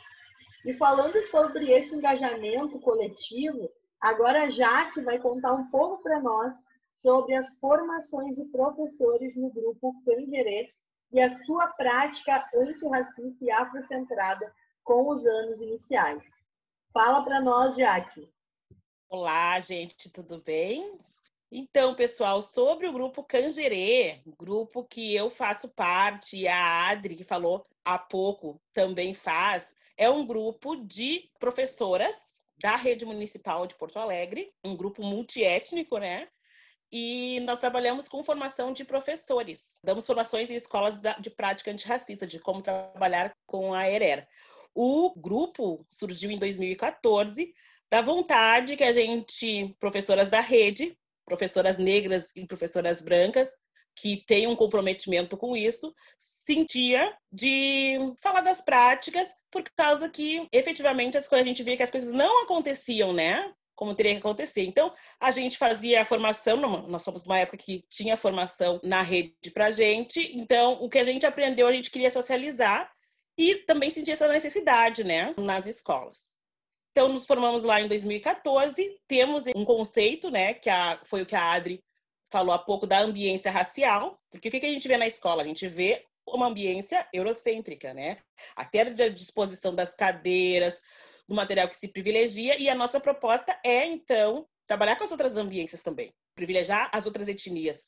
E 0.66 0.74
falando 0.74 1.22
sobre 1.26 1.70
esse 1.70 1.94
engajamento 1.94 2.80
coletivo, 2.80 3.70
agora 4.00 4.42
a 4.42 4.50
Jaque 4.50 5.00
vai 5.02 5.20
contar 5.20 5.52
um 5.52 5.70
pouco 5.70 6.02
para 6.02 6.20
nós 6.20 6.56
sobre 6.96 7.36
as 7.36 7.56
formações 7.60 8.34
de 8.34 8.44
professores 8.46 9.36
no 9.36 9.48
grupo 9.52 9.94
Cangerê 10.04 10.72
e 11.12 11.20
a 11.20 11.30
sua 11.44 11.68
prática 11.68 12.44
antirracista 12.52 13.44
e 13.44 13.50
afrocentrada 13.52 14.52
com 14.88 15.10
os 15.10 15.26
anos 15.26 15.60
iniciais. 15.60 16.26
Fala 16.94 17.22
para 17.22 17.42
nós, 17.42 17.76
Jaque. 17.76 18.32
Olá, 19.06 19.60
gente, 19.60 20.08
tudo 20.08 20.40
bem? 20.40 20.98
Então, 21.52 21.94
pessoal, 21.94 22.40
sobre 22.40 22.86
o 22.88 22.92
grupo 22.92 23.22
Cangerê, 23.22 24.22
grupo 24.38 24.82
que 24.82 25.14
eu 25.14 25.28
faço 25.28 25.68
parte, 25.68 26.48
a 26.48 26.88
Adri, 26.88 27.16
que 27.16 27.24
falou 27.24 27.66
há 27.84 27.98
pouco, 27.98 28.58
também 28.72 29.12
faz, 29.12 29.76
é 29.94 30.08
um 30.08 30.26
grupo 30.26 30.74
de 30.76 31.30
professoras 31.38 32.40
da 32.58 32.74
rede 32.74 33.04
municipal 33.04 33.66
de 33.66 33.74
Porto 33.74 33.98
Alegre, 33.98 34.50
um 34.64 34.74
grupo 34.74 35.02
multiétnico, 35.02 35.98
né? 35.98 36.28
e 36.90 37.40
nós 37.40 37.60
trabalhamos 37.60 38.08
com 38.08 38.22
formação 38.22 38.72
de 38.72 38.84
professores. 38.84 39.78
Damos 39.84 40.06
formações 40.06 40.50
em 40.50 40.54
escolas 40.54 40.98
de 41.20 41.28
prática 41.28 41.70
antirracista, 41.70 42.26
de 42.26 42.38
como 42.38 42.62
trabalhar 42.62 43.36
com 43.46 43.74
a 43.74 43.86
ERER. 43.86 44.26
O 44.80 45.12
grupo 45.16 45.84
surgiu 45.90 46.30
em 46.30 46.38
2014 46.38 47.52
da 47.90 48.00
vontade 48.00 48.76
que 48.76 48.84
a 48.84 48.92
gente, 48.92 49.74
professoras 49.80 50.28
da 50.28 50.40
rede, 50.40 50.96
professoras 51.24 51.78
negras 51.78 52.30
e 52.36 52.46
professoras 52.46 53.00
brancas, 53.00 53.50
que 53.96 54.24
têm 54.24 54.46
um 54.46 54.54
comprometimento 54.54 55.36
com 55.36 55.56
isso, 55.56 55.92
sentia 56.16 57.12
de 57.32 57.98
falar 58.22 58.40
das 58.40 58.60
práticas, 58.60 59.34
por 59.50 59.64
causa 59.76 60.08
que 60.08 60.46
efetivamente 60.52 61.18
as 61.18 61.26
coisas, 61.26 61.44
a 61.44 61.48
gente 61.48 61.64
via 61.64 61.76
que 61.76 61.82
as 61.82 61.90
coisas 61.90 62.12
não 62.12 62.44
aconteciam, 62.44 63.12
né? 63.12 63.52
Como 63.74 63.96
teria 63.96 64.12
que 64.12 64.18
acontecer. 64.18 64.62
Então, 64.62 64.94
a 65.18 65.32
gente 65.32 65.58
fazia 65.58 66.02
a 66.02 66.04
formação, 66.04 66.56
nós 66.56 67.02
somos 67.02 67.24
uma 67.24 67.40
época 67.40 67.56
que 67.56 67.82
tinha 67.90 68.16
formação 68.16 68.78
na 68.84 69.02
rede 69.02 69.50
pra 69.52 69.72
gente, 69.72 70.20
então 70.38 70.74
o 70.74 70.88
que 70.88 71.00
a 71.00 71.04
gente 71.04 71.26
aprendeu, 71.26 71.66
a 71.66 71.72
gente 71.72 71.90
queria 71.90 72.10
socializar 72.10 72.88
e 73.38 73.54
também 73.54 73.88
sentia 73.88 74.14
essa 74.14 74.26
necessidade, 74.26 75.04
né, 75.04 75.32
nas 75.38 75.64
escolas. 75.64 76.36
Então, 76.90 77.08
nos 77.08 77.24
formamos 77.24 77.62
lá 77.62 77.80
em 77.80 77.86
2014, 77.86 79.00
temos 79.06 79.44
um 79.54 79.64
conceito, 79.64 80.28
né, 80.28 80.54
que 80.54 80.68
a, 80.68 81.00
foi 81.04 81.22
o 81.22 81.26
que 81.26 81.36
a 81.36 81.52
Adri 81.52 81.80
falou 82.28 82.52
há 82.52 82.58
pouco 82.58 82.86
da 82.86 82.98
ambiência 82.98 83.52
racial, 83.52 84.20
porque 84.30 84.48
o 84.48 84.50
que 84.50 84.66
a 84.66 84.72
gente 84.72 84.88
vê 84.88 84.96
na 84.96 85.06
escola? 85.06 85.42
A 85.42 85.46
gente 85.46 85.68
vê 85.68 86.04
uma 86.26 86.48
ambiência 86.48 87.06
eurocêntrica, 87.12 87.94
né? 87.94 88.18
Até 88.54 88.80
a 88.80 89.08
disposição 89.08 89.74
das 89.74 89.94
cadeiras, 89.94 90.82
do 91.26 91.34
material 91.34 91.68
que 91.68 91.76
se 91.76 91.88
privilegia, 91.88 92.60
e 92.60 92.68
a 92.68 92.74
nossa 92.74 93.00
proposta 93.00 93.58
é, 93.64 93.86
então, 93.86 94.46
trabalhar 94.66 94.96
com 94.96 95.04
as 95.04 95.12
outras 95.12 95.36
ambiências 95.36 95.82
também, 95.82 96.12
privilegiar 96.34 96.90
as 96.92 97.06
outras 97.06 97.28
etnias. 97.28 97.86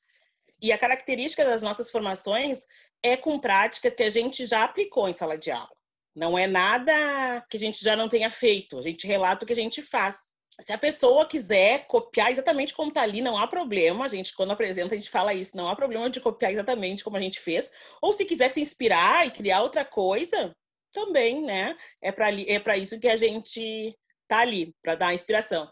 E 0.62 0.72
a 0.72 0.78
característica 0.78 1.44
das 1.44 1.62
nossas 1.62 1.90
formações 1.90 2.66
é 3.02 3.16
com 3.16 3.38
práticas 3.38 3.94
que 3.94 4.02
a 4.02 4.10
gente 4.10 4.46
já 4.46 4.64
aplicou 4.64 5.08
em 5.08 5.12
sala 5.12 5.38
de 5.38 5.50
aula. 5.50 5.70
Não 6.14 6.36
é 6.36 6.46
nada 6.46 7.44
que 7.48 7.56
a 7.56 7.60
gente 7.60 7.82
já 7.82 7.96
não 7.96 8.08
tenha 8.08 8.30
feito, 8.30 8.78
a 8.78 8.82
gente 8.82 9.06
relata 9.06 9.44
o 9.44 9.46
que 9.46 9.52
a 9.52 9.56
gente 9.56 9.80
faz 9.80 10.30
se 10.60 10.72
a 10.72 10.78
pessoa 10.78 11.26
quiser 11.26 11.86
copiar 11.86 12.30
exatamente 12.30 12.74
como 12.74 12.88
está 12.88 13.02
ali, 13.02 13.22
não 13.22 13.36
há 13.36 13.46
problema. 13.46 14.04
A 14.04 14.08
gente, 14.08 14.34
quando 14.34 14.52
apresenta, 14.52 14.94
a 14.94 14.98
gente 14.98 15.10
fala 15.10 15.32
isso, 15.32 15.56
não 15.56 15.68
há 15.68 15.74
problema 15.74 16.10
de 16.10 16.20
copiar 16.20 16.52
exatamente 16.52 17.02
como 17.02 17.16
a 17.16 17.20
gente 17.20 17.40
fez. 17.40 17.72
Ou 18.00 18.12
se 18.12 18.24
quiser 18.24 18.50
se 18.50 18.60
inspirar 18.60 19.26
e 19.26 19.30
criar 19.30 19.62
outra 19.62 19.84
coisa, 19.84 20.54
também, 20.92 21.42
né? 21.42 21.76
É 22.02 22.12
para 22.12 22.30
é 22.30 22.78
isso 22.78 22.98
que 23.00 23.08
a 23.08 23.16
gente 23.16 23.96
tá 24.28 24.40
ali, 24.40 24.74
para 24.82 24.94
dar 24.94 25.14
inspiração. 25.14 25.70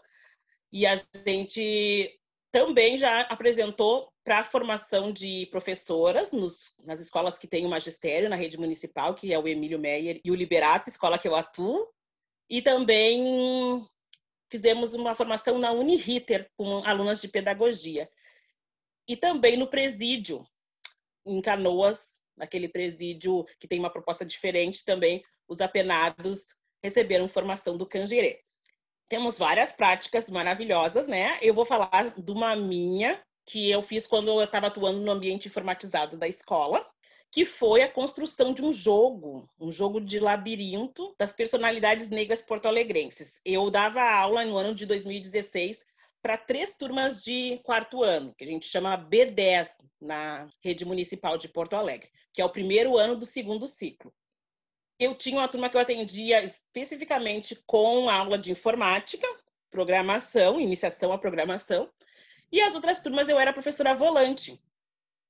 E 0.71 0.85
a 0.85 0.95
gente 1.25 2.19
também 2.51 2.97
já 2.97 3.21
apresentou 3.21 4.11
para 4.29 4.41
a 4.41 4.43
formação 4.43 5.11
de 5.11 5.47
professoras 5.47 6.31
nos, 6.31 6.75
nas 6.83 6.99
escolas 6.99 7.39
que 7.39 7.47
tem 7.47 7.65
o 7.65 7.69
magistério 7.69 8.29
na 8.29 8.35
rede 8.35 8.59
municipal, 8.59 9.15
que 9.15 9.33
é 9.33 9.39
o 9.39 9.47
Emílio 9.47 9.79
Meyer 9.79 10.21
e 10.23 10.29
o 10.29 10.35
Liberato, 10.35 10.87
escola 10.87 11.17
que 11.17 11.27
eu 11.27 11.35
atuo, 11.35 11.87
e 12.47 12.61
também 12.61 13.83
fizemos 14.47 14.93
uma 14.93 15.15
formação 15.15 15.57
na 15.57 15.71
Uniriter 15.71 16.47
com 16.55 16.85
alunas 16.85 17.19
de 17.19 17.27
pedagogia. 17.27 18.07
E 19.07 19.17
também 19.17 19.57
no 19.57 19.65
presídio, 19.65 20.45
em 21.25 21.41
Canoas, 21.41 22.21
naquele 22.37 22.69
presídio 22.69 23.47
que 23.59 23.67
tem 23.67 23.79
uma 23.79 23.89
proposta 23.89 24.23
diferente 24.23 24.85
também, 24.85 25.23
os 25.47 25.59
apenados 25.59 26.55
receberam 26.83 27.27
formação 27.27 27.75
do 27.75 27.87
Cangerê. 27.87 28.43
Temos 29.07 29.39
várias 29.39 29.71
práticas 29.71 30.29
maravilhosas, 30.29 31.07
né? 31.07 31.39
Eu 31.41 31.51
vou 31.51 31.65
falar 31.65 32.13
de 32.15 32.31
uma 32.31 32.55
minha 32.55 33.19
que 33.49 33.67
eu 33.71 33.81
fiz 33.81 34.05
quando 34.05 34.27
eu 34.27 34.43
estava 34.43 34.67
atuando 34.67 35.01
no 35.01 35.11
ambiente 35.11 35.47
informatizado 35.47 36.15
da 36.15 36.27
escola, 36.27 36.85
que 37.31 37.43
foi 37.43 37.81
a 37.81 37.91
construção 37.91 38.53
de 38.53 38.63
um 38.63 38.71
jogo, 38.71 39.49
um 39.59 39.71
jogo 39.71 39.99
de 39.99 40.19
labirinto 40.19 41.15
das 41.17 41.33
personalidades 41.33 42.11
negras 42.11 42.43
porto-alegrenses. 42.43 43.41
Eu 43.43 43.71
dava 43.71 44.03
aula 44.03 44.45
no 44.45 44.55
ano 44.55 44.75
de 44.75 44.85
2016 44.85 45.83
para 46.21 46.37
três 46.37 46.77
turmas 46.77 47.23
de 47.23 47.59
quarto 47.63 48.03
ano, 48.03 48.35
que 48.37 48.43
a 48.43 48.47
gente 48.47 48.67
chama 48.67 48.95
B10 48.95 49.79
na 49.99 50.47
rede 50.63 50.85
municipal 50.85 51.35
de 51.35 51.49
Porto 51.49 51.75
Alegre, 51.75 52.11
que 52.31 52.43
é 52.43 52.45
o 52.45 52.51
primeiro 52.51 52.99
ano 52.99 53.15
do 53.15 53.25
segundo 53.25 53.67
ciclo. 53.67 54.13
Eu 54.99 55.15
tinha 55.15 55.39
uma 55.39 55.47
turma 55.47 55.71
que 55.71 55.77
eu 55.77 55.81
atendia 55.81 56.43
especificamente 56.43 57.55
com 57.65 58.09
aula 58.09 58.37
de 58.37 58.51
informática, 58.51 59.27
programação, 59.71 60.59
iniciação 60.59 61.11
à 61.11 61.17
programação, 61.17 61.89
e 62.51 62.61
as 62.61 62.75
outras 62.75 62.99
turmas 62.99 63.29
eu 63.29 63.39
era 63.39 63.53
professora 63.53 63.93
volante. 63.93 64.59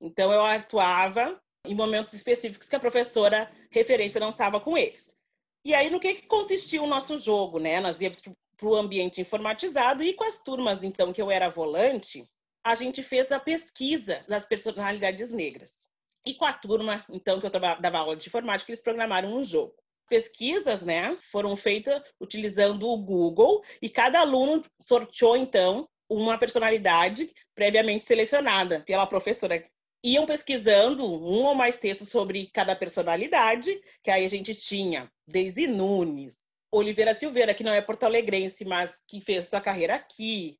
Então 0.01 0.31
eu 0.31 0.41
atuava 0.43 1.41
em 1.65 1.75
momentos 1.75 2.13
específicos 2.13 2.69
que 2.69 2.75
a 2.75 2.79
professora 2.79 3.51
referência 3.69 4.19
não 4.19 4.29
estava 4.29 4.59
com 4.59 4.77
eles. 4.77 5.17
E 5.63 5.73
aí, 5.73 5.89
no 5.89 5.99
que, 5.99 6.15
que 6.15 6.27
consistia 6.27 6.81
o 6.81 6.87
nosso 6.87 7.17
jogo, 7.17 7.59
né? 7.59 7.81
Nós 7.81 7.99
íamos 7.99 8.21
para 8.21 8.67
o 8.67 8.75
ambiente 8.75 9.19
informatizado 9.19 10.03
e 10.03 10.13
com 10.13 10.23
as 10.23 10.39
turmas, 10.39 10.83
então, 10.83 11.11
que 11.11 11.21
eu 11.21 11.29
era 11.29 11.49
volante, 11.49 12.25
a 12.63 12.75
gente 12.75 13.03
fez 13.03 13.31
a 13.31 13.39
pesquisa 13.39 14.23
das 14.27 14.45
personalidades 14.45 15.31
negras. 15.31 15.87
E 16.25 16.33
com 16.33 16.45
a 16.45 16.53
turma, 16.53 17.05
então, 17.09 17.39
que 17.39 17.45
eu 17.45 17.49
dava 17.49 17.97
aula 17.97 18.15
de 18.15 18.27
informática, 18.27 18.71
eles 18.71 18.81
programaram 18.81 19.33
um 19.35 19.43
jogo. 19.43 19.75
Pesquisas, 20.07 20.83
né, 20.83 21.17
foram 21.31 21.55
feitas 21.55 22.01
utilizando 22.19 22.89
o 22.89 22.97
Google 22.97 23.63
e 23.81 23.89
cada 23.89 24.19
aluno 24.19 24.63
sorteou, 24.81 25.37
então, 25.37 25.87
uma 26.09 26.37
personalidade 26.37 27.29
previamente 27.53 28.03
selecionada 28.03 28.81
pela 28.81 29.05
professora 29.05 29.63
iam 30.03 30.25
pesquisando 30.25 31.05
um 31.05 31.43
ou 31.43 31.53
mais 31.53 31.77
textos 31.77 32.09
sobre 32.09 32.47
cada 32.47 32.75
personalidade, 32.75 33.79
que 34.03 34.09
aí 34.09 34.25
a 34.25 34.29
gente 34.29 34.55
tinha 34.55 35.11
Daisy 35.27 35.67
Nunes, 35.67 36.39
Oliveira 36.71 37.13
Silveira, 37.13 37.53
que 37.53 37.63
não 37.63 37.73
é 37.73 37.81
porto-alegrense, 37.81 38.63
mas 38.63 39.01
que 39.07 39.19
fez 39.19 39.47
sua 39.47 39.59
carreira 39.59 39.95
aqui, 39.95 40.57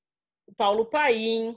Paulo 0.57 0.85
Paim, 0.85 1.55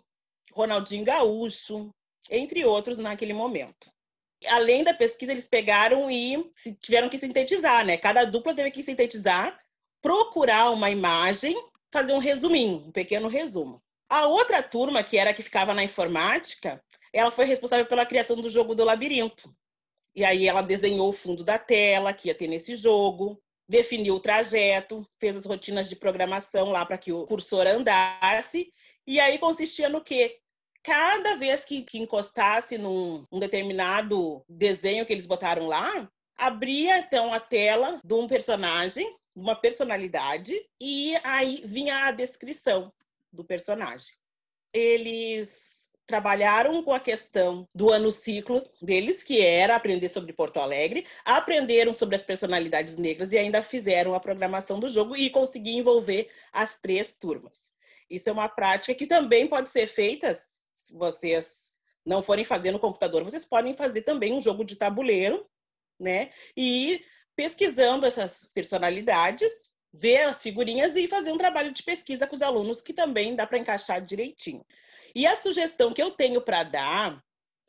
Ronaldinho 0.53 1.05
Gaúcho, 1.05 1.91
entre 2.31 2.65
outros 2.65 2.99
naquele 2.99 3.33
momento. 3.33 3.91
Além 4.49 4.85
da 4.85 4.95
pesquisa, 4.95 5.33
eles 5.33 5.47
pegaram 5.47 6.11
e 6.11 6.51
tiveram 6.81 7.09
que 7.09 7.19
sintetizar, 7.19 7.85
né? 7.85 7.97
Cada 7.97 8.25
dupla 8.25 8.55
teve 8.55 8.71
que 8.71 8.83
sintetizar, 8.83 9.59
procurar 10.01 10.71
uma 10.71 10.91
imagem, 10.91 11.57
fazer 11.93 12.13
um 12.15 12.19
resuminho, 12.19 12.87
um 12.87 12.91
pequeno 12.91 13.29
resumo. 13.29 13.83
A 14.09 14.27
outra 14.27 14.63
turma, 14.63 15.05
que 15.05 15.17
era 15.19 15.31
a 15.31 15.35
que 15.35 15.43
ficava 15.43 15.73
na 15.75 15.85
informática, 15.85 16.83
ela 17.13 17.31
foi 17.31 17.45
responsável 17.45 17.87
pela 17.87 18.07
criação 18.07 18.37
do 18.37 18.49
jogo 18.49 18.75
do 18.75 18.85
labirinto. 18.85 19.55
E 20.15 20.25
aí 20.25 20.49
ela 20.49 20.63
desenhou 20.63 21.09
o 21.09 21.13
fundo 21.13 21.45
da 21.45 21.59
tela 21.59 22.13
que 22.13 22.29
ia 22.29 22.35
ter 22.35 22.47
nesse 22.47 22.75
jogo, 22.75 23.41
definiu 23.69 24.15
o 24.15 24.21
trajeto, 24.21 25.07
fez 25.19 25.37
as 25.37 25.47
rotinas 25.47 25.89
de 25.89 25.97
programação 25.97 26.71
lá 26.71 26.85
para 26.85 26.99
que 26.99 27.13
o 27.13 27.27
cursor 27.27 27.67
andasse. 27.67 28.73
E 29.07 29.19
aí 29.19 29.39
consistia 29.39 29.89
no 29.89 30.03
quê? 30.03 30.39
Cada 30.83 31.37
vez 31.37 31.65
que, 31.65 31.83
que 31.83 31.99
encostasse 31.99 32.77
num 32.77 33.25
um 33.31 33.39
determinado 33.39 34.45
desenho 34.49 35.07
que 35.07 35.13
eles 35.13 35.27
botaram 35.27 35.67
lá, 35.67 36.11
abria 36.37 36.99
então 36.99 37.33
a 37.33 37.41
tela 37.41 38.01
de 38.05 38.15
um 38.15 38.27
personagem, 38.27 39.07
uma 39.35 39.57
personalidade, 39.57 40.55
e 40.81 41.17
aí 41.25 41.63
vinha 41.65 42.07
a 42.07 42.11
descrição 42.11 42.93
do 43.33 43.45
personagem. 43.45 44.15
Eles 44.73 45.91
trabalharam 46.07 46.83
com 46.83 46.93
a 46.93 47.01
questão 47.01 47.67
do 47.75 47.91
ano 47.91 48.11
ciclo 48.11 48.63
deles, 48.83 49.23
que 49.23 49.41
era 49.41 49.77
aprender 49.77 50.09
sobre 50.09 50.33
Porto 50.33 50.59
Alegre, 50.59 51.07
aprenderam 51.25 51.93
sobre 51.93 52.17
as 52.17 52.23
personalidades 52.23 52.99
negras 52.99 53.33
e 53.33 53.39
ainda 53.39 53.63
fizeram 53.63 54.15
a 54.15 54.21
programação 54.21 54.79
do 54.79 54.89
jogo 54.89 55.17
e 55.17 55.31
conseguir 55.31 55.73
envolver 55.73 56.29
as 56.53 56.79
três 56.79 57.17
turmas. 57.17 57.73
Isso 58.11 58.29
é 58.29 58.33
uma 58.33 58.49
prática 58.49 58.95
que 58.95 59.07
também 59.07 59.47
pode 59.47 59.71
ser 59.71 59.87
feita, 59.87 60.35
se 60.35 60.93
vocês 60.93 61.73
não 62.05 62.21
forem 62.21 62.45
fazer 62.45 62.73
no 62.73 62.81
computador, 62.81 63.25
vocês 63.25 63.47
podem 63.47 63.75
fazer 63.75 64.03
também 64.03 64.35
um 64.35 64.41
jogo 64.41 64.65
de 64.65 64.77
tabuleiro, 64.77 65.47
né? 65.99 66.31
E 66.57 67.01
pesquisando 67.37 68.07
essas 68.07 68.45
personalidades, 68.45 69.71
ver 69.93 70.23
as 70.23 70.43
figurinhas 70.43 70.97
e 70.97 71.07
fazer 71.07 71.33
um 71.33 71.39
trabalho 71.39 71.73
de 71.73 71.83
pesquisa 71.83 72.27
com 72.27 72.35
os 72.35 72.43
alunos 72.43 72.81
que 72.81 72.93
também 72.93 73.37
dá 73.37 73.47
para 73.47 73.59
encaixar 73.59 74.03
direitinho. 74.03 74.65
E 75.15 75.27
a 75.27 75.37
sugestão 75.37 75.93
que 75.93 76.03
eu 76.03 76.11
tenho 76.13 76.41
para 76.41 76.63
dar 76.63 77.23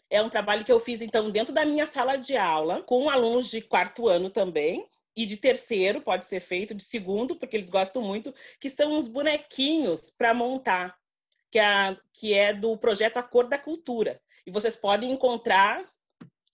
é 0.10 0.22
um 0.22 0.30
trabalho 0.30 0.64
que 0.64 0.72
eu 0.72 0.80
fiz, 0.80 1.02
então, 1.02 1.30
dentro 1.30 1.54
da 1.54 1.66
minha 1.66 1.86
sala 1.86 2.18
de 2.18 2.38
aula, 2.38 2.84
com 2.84 3.10
alunos 3.10 3.50
de 3.50 3.62
quarto 3.62 4.08
ano 4.08 4.30
também, 4.30 4.88
e 5.16 5.26
de 5.26 5.38
terceiro, 5.38 6.02
pode 6.02 6.26
ser 6.26 6.40
feito, 6.40 6.74
de 6.74 6.84
segundo, 6.84 7.36
porque 7.36 7.56
eles 7.56 7.70
gostam 7.70 8.02
muito, 8.02 8.34
que 8.60 8.70
são 8.70 8.94
uns 8.94 9.08
bonequinhos 9.08 10.10
para 10.10 10.34
montar, 10.34 10.96
que 11.52 11.60
é, 11.60 11.98
que 12.14 12.34
é 12.34 12.54
do 12.54 12.78
projeto 12.78 13.18
A 13.18 13.24
Cor 13.24 13.48
da 13.48 13.58
Cultura. 13.58 14.20
E 14.46 14.52
vocês 14.52 14.76
podem 14.76 15.12
encontrar 15.12 15.84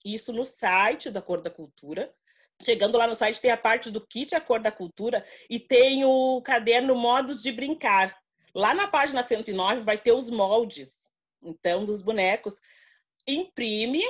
isso 0.03 0.33
no 0.33 0.45
site 0.45 1.09
da 1.09 1.21
Cor 1.21 1.41
da 1.41 1.49
Cultura. 1.49 2.13
Chegando 2.61 2.97
lá 2.97 3.07
no 3.07 3.15
site, 3.15 3.41
tem 3.41 3.51
a 3.51 3.57
parte 3.57 3.89
do 3.89 4.05
kit 4.05 4.35
A 4.35 4.41
Cor 4.41 4.59
da 4.59 4.71
Cultura 4.71 5.25
e 5.49 5.59
tem 5.59 6.03
o 6.03 6.41
caderno 6.41 6.95
Modos 6.95 7.41
de 7.41 7.51
Brincar, 7.51 8.19
Lá 8.53 8.73
na 8.73 8.87
página 8.87 9.21
109 9.21 9.81
vai 9.81 9.97
ter 9.97 10.11
os 10.11 10.29
moldes 10.29 11.09
Então, 11.41 11.85
dos 11.85 12.01
bonecos, 12.01 12.59
imprime, 13.27 14.03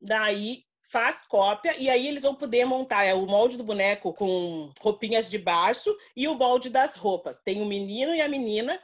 daí 0.00 0.64
faz 0.90 1.22
cópia 1.22 1.76
e 1.76 1.90
aí 1.90 2.06
eles 2.06 2.22
vão 2.22 2.34
poder 2.34 2.64
montar 2.64 3.04
é, 3.04 3.12
o 3.12 3.26
molde 3.26 3.56
do 3.56 3.64
boneco 3.64 4.12
com 4.14 4.72
roupinhas 4.80 5.28
de 5.28 5.38
baixo 5.38 5.94
e 6.16 6.26
o 6.28 6.34
molde 6.34 6.70
das 6.70 6.96
roupas. 6.96 7.38
Tem 7.40 7.60
o 7.60 7.66
menino 7.66 8.14
e 8.14 8.20
a 8.20 8.28
menina 8.28 8.80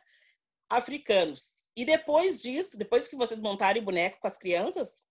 africanos. 0.68 1.64
E 1.76 1.84
depois 1.84 2.42
disso, 2.42 2.76
depois 2.76 3.08
que 3.08 3.16
vocês 3.16 3.40
montarem 3.40 3.80
o 3.80 3.84
boneco 3.84 4.20
com 4.20 4.26
as 4.26 4.38
crianças, 4.38 5.02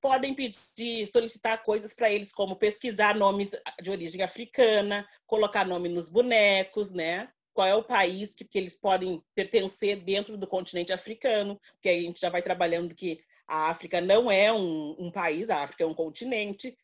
podem 0.00 0.34
pedir, 0.34 1.06
solicitar 1.06 1.62
coisas 1.62 1.94
para 1.94 2.10
eles, 2.10 2.32
como 2.32 2.56
pesquisar 2.56 3.14
nomes 3.14 3.54
de 3.82 3.90
origem 3.90 4.22
africana, 4.22 5.06
colocar 5.26 5.66
nome 5.66 5.88
nos 5.88 6.08
bonecos, 6.08 6.92
né? 6.92 7.28
Qual 7.52 7.66
é 7.66 7.74
o 7.74 7.84
país 7.84 8.34
que, 8.34 8.44
que 8.44 8.58
eles 8.58 8.74
podem 8.74 9.22
pertencer 9.34 10.02
dentro 10.02 10.36
do 10.38 10.46
continente 10.46 10.92
africano, 10.92 11.60
porque 11.72 11.88
aí 11.88 11.98
a 11.98 12.02
gente 12.02 12.20
já 12.20 12.30
vai 12.30 12.42
trabalhando 12.42 12.94
que 12.94 13.20
a 13.46 13.68
África 13.68 14.00
não 14.00 14.30
é 14.30 14.52
um, 14.52 14.94
um 14.98 15.10
país, 15.10 15.50
a 15.50 15.62
África 15.62 15.82
é 15.82 15.86
um 15.86 15.94
continente. 15.94 16.76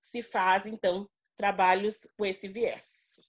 Se 0.00 0.22
faz, 0.22 0.66
então, 0.66 1.08
trabalhos 1.36 2.08
com 2.16 2.24
esse 2.24 2.48
viés. 2.48 3.20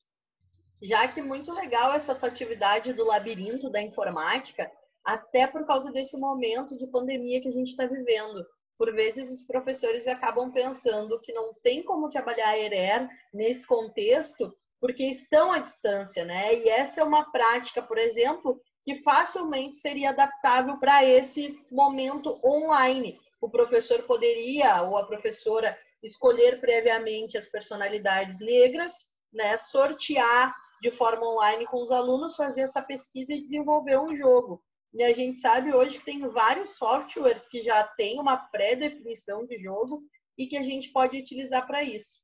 Já 0.81 1.07
que 1.07 1.21
muito 1.21 1.51
legal 1.51 1.93
essa 1.93 2.15
tua 2.15 2.29
atividade 2.29 2.93
do 2.93 3.05
labirinto 3.05 3.69
da 3.69 3.81
informática, 3.81 4.69
até 5.03 5.45
por 5.45 5.65
causa 5.65 5.91
desse 5.91 6.17
momento 6.17 6.77
de 6.77 6.87
pandemia 6.87 7.41
que 7.41 7.47
a 7.47 7.51
gente 7.51 7.69
está 7.69 7.85
vivendo. 7.85 8.45
Por 8.77 8.93
vezes 8.93 9.31
os 9.31 9.45
professores 9.45 10.07
acabam 10.07 10.51
pensando 10.51 11.19
que 11.21 11.31
não 11.33 11.53
tem 11.63 11.83
como 11.83 12.09
trabalhar 12.09 12.49
a 12.49 12.59
ERER 12.59 13.09
nesse 13.33 13.65
contexto 13.65 14.53
porque 14.79 15.03
estão 15.05 15.51
à 15.51 15.59
distância, 15.59 16.23
né? 16.25 16.53
E 16.53 16.69
essa 16.69 17.01
é 17.01 17.03
uma 17.03 17.31
prática, 17.31 17.81
por 17.81 17.97
exemplo, 17.97 18.61
que 18.83 19.01
facilmente 19.01 19.79
seria 19.79 20.11
adaptável 20.11 20.77
para 20.77 21.03
esse 21.03 21.59
momento 21.71 22.39
online. 22.45 23.19
O 23.41 23.49
professor 23.49 24.03
poderia, 24.03 24.83
ou 24.83 24.97
a 24.97 25.05
professora, 25.05 25.77
escolher 26.03 26.59
previamente 26.59 27.37
as 27.37 27.47
personalidades 27.47 28.39
negras, 28.39 28.93
né, 29.33 29.57
sortear 29.57 30.53
de 30.81 30.91
forma 30.91 31.27
online 31.27 31.65
com 31.65 31.81
os 31.81 31.89
alunos, 31.89 32.35
fazer 32.35 32.61
essa 32.61 32.81
pesquisa 32.81 33.33
e 33.33 33.41
desenvolver 33.41 33.97
um 33.99 34.15
jogo. 34.15 34.61
E 34.95 35.03
a 35.03 35.11
gente 35.11 35.41
sabe 35.41 35.73
hoje 35.73 35.99
que 35.99 36.05
tem 36.05 36.25
vários 36.29 36.77
softwares 36.77 37.49
que 37.49 37.61
já 37.61 37.83
têm 37.83 38.17
uma 38.17 38.37
pré-definição 38.37 39.45
de 39.45 39.57
jogo 39.57 40.01
e 40.37 40.47
que 40.47 40.55
a 40.55 40.63
gente 40.63 40.89
pode 40.93 41.17
utilizar 41.17 41.67
para 41.67 41.83
isso. 41.83 42.21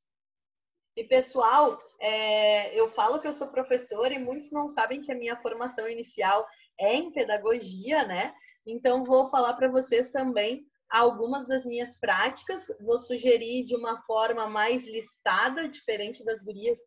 E 0.95 1.03
pessoal, 1.03 1.77
é, 1.99 2.73
eu 2.73 2.87
falo 2.87 3.19
que 3.19 3.27
eu 3.27 3.33
sou 3.33 3.49
professora 3.49 4.13
e 4.13 4.19
muitos 4.19 4.51
não 4.51 4.69
sabem 4.69 5.01
que 5.01 5.11
a 5.11 5.15
minha 5.15 5.35
formação 5.41 5.85
inicial 5.89 6.47
é 6.79 6.95
em 6.95 7.11
pedagogia, 7.11 8.05
né? 8.05 8.33
Então 8.65 9.03
vou 9.03 9.27
falar 9.27 9.53
para 9.55 9.67
vocês 9.67 10.09
também 10.09 10.65
algumas 10.89 11.45
das 11.45 11.65
minhas 11.65 11.97
práticas, 11.97 12.67
vou 12.79 12.99
sugerir 12.99 13.65
de 13.65 13.75
uma 13.75 14.01
forma 14.03 14.47
mais 14.47 14.85
listada, 14.85 15.67
diferente 15.67 16.23
das 16.23 16.41
gurias 16.41 16.79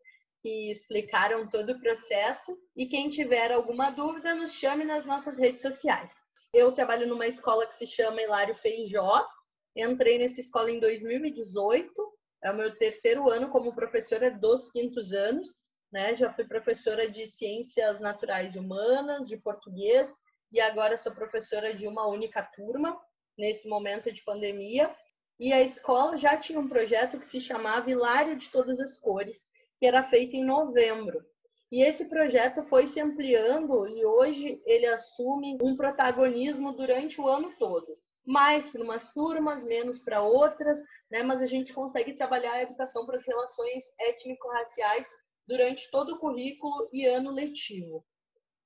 que 0.44 0.70
explicaram 0.70 1.48
todo 1.48 1.72
o 1.72 1.80
processo. 1.80 2.54
E 2.76 2.84
quem 2.84 3.08
tiver 3.08 3.50
alguma 3.50 3.88
dúvida, 3.88 4.34
nos 4.34 4.52
chame 4.52 4.84
nas 4.84 5.06
nossas 5.06 5.38
redes 5.38 5.62
sociais. 5.62 6.12
Eu 6.52 6.70
trabalho 6.70 7.08
numa 7.08 7.26
escola 7.26 7.66
que 7.66 7.72
se 7.72 7.86
chama 7.86 8.20
Hilário 8.20 8.54
Feijó. 8.54 9.26
Entrei 9.74 10.18
nessa 10.18 10.42
escola 10.42 10.70
em 10.70 10.78
2018 10.78 12.14
é 12.44 12.50
o 12.50 12.54
meu 12.54 12.76
terceiro 12.76 13.30
ano 13.30 13.48
como 13.48 13.74
professora 13.74 14.30
dos 14.30 14.70
quintos 14.70 15.14
anos, 15.14 15.48
né? 15.90 16.14
Já 16.14 16.30
fui 16.30 16.44
professora 16.44 17.10
de 17.10 17.26
ciências 17.26 17.98
naturais 18.00 18.54
e 18.54 18.58
humanas, 18.58 19.26
de 19.26 19.38
português 19.38 20.14
e 20.52 20.60
agora 20.60 20.98
sou 20.98 21.14
professora 21.14 21.72
de 21.72 21.88
uma 21.88 22.06
única 22.06 22.42
turma 22.42 23.00
nesse 23.38 23.66
momento 23.66 24.12
de 24.12 24.22
pandemia. 24.22 24.94
E 25.40 25.54
a 25.54 25.62
escola 25.62 26.18
já 26.18 26.36
tinha 26.36 26.60
um 26.60 26.68
projeto 26.68 27.18
que 27.18 27.24
se 27.24 27.40
chamava 27.40 27.90
Hilário 27.90 28.36
de 28.36 28.50
Todas 28.50 28.78
as 28.78 28.98
Cores, 28.98 29.48
que 29.84 29.88
era 29.88 30.02
feito 30.02 30.34
em 30.34 30.42
novembro. 30.42 31.22
E 31.70 31.82
esse 31.82 32.06
projeto 32.06 32.62
foi 32.62 32.86
se 32.86 33.02
ampliando 33.02 33.86
e 33.86 34.02
hoje 34.02 34.62
ele 34.64 34.86
assume 34.86 35.58
um 35.60 35.76
protagonismo 35.76 36.72
durante 36.72 37.20
o 37.20 37.28
ano 37.28 37.52
todo 37.58 37.98
mais 38.26 38.66
para 38.70 38.82
umas 38.82 39.12
turmas, 39.12 39.62
menos 39.62 39.98
para 39.98 40.22
outras, 40.22 40.82
né? 41.10 41.22
mas 41.22 41.42
a 41.42 41.46
gente 41.46 41.74
consegue 41.74 42.14
trabalhar 42.14 42.54
a 42.54 42.62
educação 42.62 43.04
para 43.04 43.16
as 43.16 43.26
relações 43.26 43.84
étnico-raciais 44.00 45.06
durante 45.46 45.90
todo 45.90 46.14
o 46.14 46.18
currículo 46.18 46.88
e 46.90 47.04
ano 47.04 47.30
letivo. 47.30 48.02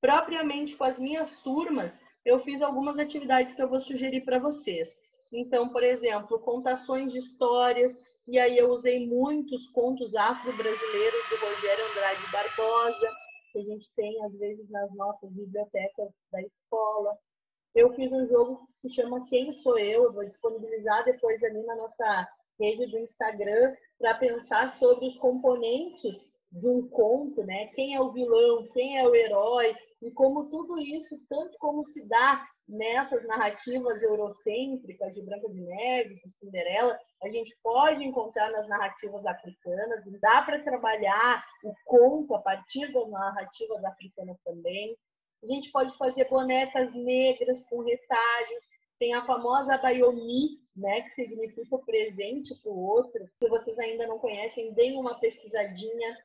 Propriamente 0.01 0.77
com 0.77 0.85
as 0.85 1.01
minhas 1.01 1.39
turmas, 1.39 1.99
eu 2.25 2.39
fiz 2.39 2.63
algumas 2.63 3.01
atividades 3.01 3.55
que 3.55 3.61
eu 3.61 3.69
vou 3.69 3.81
sugerir 3.81 4.21
para 4.21 4.39
vocês. 4.39 4.97
Então, 5.33 5.71
por 5.71 5.83
exemplo, 5.83 6.39
contações 6.39 7.13
de 7.13 7.19
histórias, 7.19 7.99
e 8.29 8.39
aí 8.39 8.59
eu 8.59 8.71
usei 8.71 9.07
muitos 9.07 9.67
contos 9.69 10.15
afro-brasileiros 10.15 11.29
do 11.31 11.37
Rogério 11.37 11.85
Andrade 11.87 12.31
Barbosa, 12.31 13.11
que 13.51 13.59
a 13.59 13.63
gente 13.63 13.91
tem 13.95 14.23
às 14.23 14.39
vezes 14.39 14.69
nas 14.69 14.93
nossas 14.95 15.33
bibliotecas 15.33 16.15
da 16.31 16.43
escola. 16.43 17.19
Eu 17.75 17.95
fiz 17.95 18.13
um 18.13 18.29
jogo 18.29 18.67
que 18.67 18.73
se 18.75 18.91
chama 18.91 19.25
Quem 19.29 19.51
Sou 19.51 19.79
Eu, 19.79 20.05
eu 20.05 20.13
vou 20.13 20.27
disponibilizar 20.27 21.07
depois 21.07 21.43
ali 21.43 21.63
na 21.65 21.75
nossa 21.77 22.29
rede 22.61 22.87
do 22.87 22.99
Instagram 22.99 23.75
para 23.99 24.13
pensar 24.19 24.79
sobre 24.79 25.07
os 25.07 25.17
componentes 25.17 26.35
de 26.53 26.69
um 26.69 26.87
conto, 26.87 27.43
né? 27.45 27.69
Quem 27.69 27.95
é 27.95 28.01
o 28.01 28.11
vilão, 28.11 28.69
quem 28.75 28.99
é 28.99 29.09
o 29.09 29.15
herói? 29.15 29.75
E 30.03 30.11
como 30.11 30.51
tudo 30.51 30.79
isso, 30.79 31.19
tanto 31.31 31.57
como 31.59 31.83
se 31.83 32.07
dá 32.07 32.47
nessas 32.69 33.27
narrativas 33.27 34.03
eurocêntricas 34.03 35.15
de 35.15 35.23
Branca 35.23 35.49
de 35.49 35.61
Neve, 35.61 36.21
de 36.23 36.31
Cinderela, 36.31 36.99
a 37.23 37.31
gente 37.31 37.57
pode 37.63 38.05
encontrar 38.05 38.51
nas 38.51 38.69
narrativas 38.69 39.25
africanas, 39.25 40.05
dá 40.21 40.43
para 40.43 40.63
trabalhar 40.63 41.45
o 41.65 41.73
conto 41.87 42.35
a 42.35 42.41
partir 42.41 42.93
das 42.93 43.09
narrativas 43.11 43.83
africanas 43.85 44.37
também. 44.45 44.97
A 45.43 45.47
gente 45.47 45.71
pode 45.71 45.97
fazer 45.97 46.29
bonecas 46.29 46.93
negras 46.95 47.67
com 47.69 47.83
retalhos. 47.83 48.65
Tem 48.99 49.15
a 49.15 49.25
famosa 49.25 49.79
Bayomi, 49.79 50.61
né, 50.77 51.03
que 51.03 51.11
significa 51.11 51.79
presente 51.79 52.55
para 52.61 52.73
o 52.73 52.81
outro. 52.81 53.25
Se 53.39 53.49
vocês 53.49 53.79
ainda 53.79 54.07
não 54.07 54.19
conhecem, 54.19 54.75
deem 54.75 54.99
uma 54.99 55.19
pesquisadinha. 55.21 56.19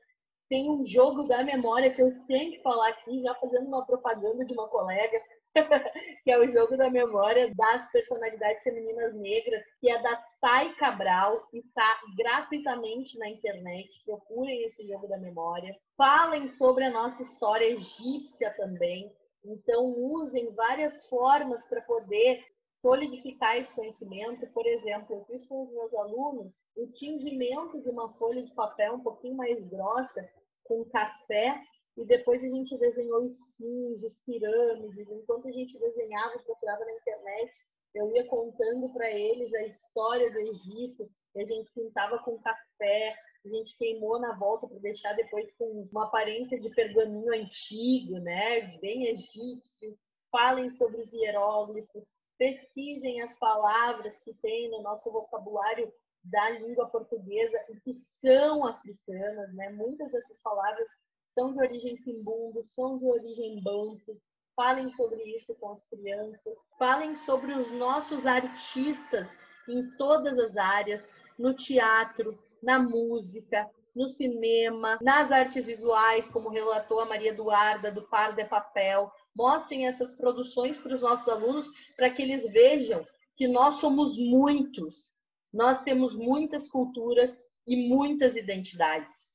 Tem 0.49 0.69
um 0.69 0.85
jogo 0.85 1.23
da 1.23 1.43
memória 1.43 1.93
que 1.93 2.01
eu 2.01 2.11
tenho 2.25 2.51
que 2.51 2.61
falar 2.61 2.89
aqui, 2.89 3.21
já 3.21 3.33
fazendo 3.35 3.67
uma 3.67 3.85
propaganda 3.85 4.43
de 4.43 4.53
uma 4.53 4.67
colega, 4.67 5.21
que 6.23 6.31
é 6.31 6.39
o 6.39 6.51
jogo 6.51 6.75
da 6.75 6.89
memória 6.89 7.53
das 7.55 7.89
personalidades 7.91 8.63
femininas 8.63 9.13
negras, 9.15 9.63
que 9.79 9.89
é 9.89 10.01
da 10.01 10.15
Thay 10.41 10.73
Cabral 10.75 11.47
e 11.53 11.59
está 11.59 12.01
gratuitamente 12.17 13.17
na 13.19 13.29
internet. 13.29 14.01
Procurem 14.05 14.63
esse 14.65 14.87
jogo 14.87 15.07
da 15.07 15.17
memória. 15.17 15.75
Falem 15.95 16.47
sobre 16.47 16.85
a 16.85 16.91
nossa 16.91 17.21
história 17.23 17.65
egípcia 17.65 18.51
também. 18.55 19.13
Então, 19.45 19.85
usem 19.85 20.53
várias 20.53 21.05
formas 21.05 21.65
para 21.67 21.81
poder 21.81 22.43
solidificar 22.81 23.57
esse 23.57 23.73
conhecimento. 23.73 24.47
Por 24.47 24.65
exemplo, 24.65 25.15
eu 25.15 25.25
fiz 25.25 25.47
com 25.47 25.63
os 25.63 25.71
meus 25.71 25.93
alunos 25.93 26.59
o 26.75 26.87
tingimento 26.87 27.81
de 27.81 27.89
uma 27.89 28.13
folha 28.13 28.43
de 28.43 28.53
papel 28.53 28.95
um 28.95 28.99
pouquinho 28.99 29.35
mais 29.35 29.59
grossa 29.67 30.27
com 30.63 30.85
café 30.85 31.61
e 31.95 32.05
depois 32.05 32.43
a 32.43 32.47
gente 32.47 32.77
desenhou 32.77 33.25
os 33.25 33.37
sims, 33.55 34.03
as 34.03 34.19
pirâmides. 34.19 35.09
Enquanto 35.09 35.47
a 35.47 35.51
gente 35.51 35.77
desenhava 35.77 36.35
e 36.35 36.43
procurava 36.43 36.83
na 36.85 36.93
internet, 36.93 37.51
eu 37.93 38.11
ia 38.15 38.25
contando 38.25 38.89
para 38.89 39.09
eles 39.11 39.53
a 39.53 39.63
história 39.63 40.31
do 40.31 40.39
Egito, 40.39 41.09
e 41.35 41.41
a 41.41 41.45
gente 41.45 41.71
pintava 41.73 42.19
com 42.19 42.39
café, 42.39 43.15
a 43.45 43.49
gente 43.49 43.77
queimou 43.77 44.19
na 44.19 44.37
volta 44.37 44.67
para 44.67 44.79
deixar 44.79 45.13
depois 45.13 45.53
com 45.53 45.87
uma 45.91 46.05
aparência 46.05 46.59
de 46.59 46.69
pergaminho 46.69 47.33
antigo, 47.33 48.19
né, 48.19 48.77
bem 48.79 49.07
egípcio. 49.07 49.97
Falem 50.31 50.69
sobre 50.71 51.01
os 51.01 51.13
hieróglifos, 51.13 52.09
pesquisem 52.37 53.21
as 53.21 53.37
palavras 53.37 54.19
que 54.23 54.33
tem 54.35 54.69
no 54.71 54.81
nosso 54.81 55.11
vocabulário 55.11 55.93
da 56.23 56.49
língua 56.51 56.87
portuguesa 56.87 57.57
e 57.69 57.79
que 57.81 57.93
são 57.93 58.65
africanas, 58.65 59.53
né? 59.53 59.69
Muitas 59.71 60.11
dessas 60.11 60.39
palavras 60.39 60.87
são 61.33 61.51
de 61.51 61.59
origem 61.59 61.95
quimbundo, 61.97 62.63
são 62.63 62.97
de 62.97 63.05
origem 63.05 63.61
banto. 63.61 64.21
Falem 64.55 64.87
sobre 64.89 65.21
isso 65.35 65.55
com 65.55 65.71
as 65.71 65.83
crianças. 65.85 66.55
Falem 66.77 67.15
sobre 67.15 67.53
os 67.53 67.71
nossos 67.71 68.25
artistas 68.25 69.29
em 69.67 69.89
todas 69.97 70.37
as 70.37 70.55
áreas, 70.55 71.11
no 71.39 71.53
teatro, 71.53 72.37
na 72.61 72.79
música, 72.79 73.67
no 73.95 74.07
cinema, 74.07 74.99
nas 75.01 75.31
artes 75.31 75.65
visuais, 75.65 76.29
como 76.29 76.49
relatou 76.49 76.99
a 76.99 77.05
Maria 77.05 77.31
Eduarda 77.31 77.91
do 77.91 78.03
Par 78.03 78.35
de 78.35 78.45
Papel. 78.45 79.11
Mostrem 79.35 79.87
essas 79.87 80.11
produções 80.11 80.77
para 80.77 80.93
os 80.93 81.01
nossos 81.01 81.27
alunos 81.27 81.67
para 81.95 82.09
que 82.11 82.21
eles 82.21 82.43
vejam 82.51 83.05
que 83.35 83.47
nós 83.47 83.75
somos 83.75 84.17
muitos. 84.17 85.15
Nós 85.51 85.81
temos 85.81 86.15
muitas 86.15 86.69
culturas 86.69 87.41
e 87.65 87.87
muitas 87.87 88.35
identidades. 88.35 89.32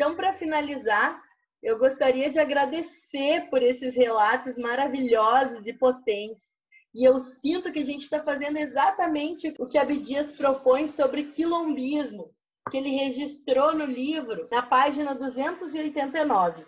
Então, 0.00 0.16
para 0.16 0.32
finalizar, 0.32 1.22
eu 1.62 1.78
gostaria 1.78 2.30
de 2.30 2.38
agradecer 2.38 3.50
por 3.50 3.62
esses 3.62 3.94
relatos 3.94 4.56
maravilhosos 4.56 5.66
e 5.66 5.74
potentes. 5.74 6.56
E 6.94 7.04
eu 7.04 7.20
sinto 7.20 7.70
que 7.70 7.80
a 7.80 7.84
gente 7.84 8.04
está 8.04 8.24
fazendo 8.24 8.56
exatamente 8.56 9.54
o 9.58 9.66
que 9.66 9.76
Abdias 9.76 10.32
propõe 10.32 10.88
sobre 10.88 11.24
quilombismo, 11.24 12.34
que 12.70 12.78
ele 12.78 12.96
registrou 12.96 13.74
no 13.74 13.84
livro, 13.84 14.48
na 14.50 14.62
página 14.62 15.14
289. 15.14 16.64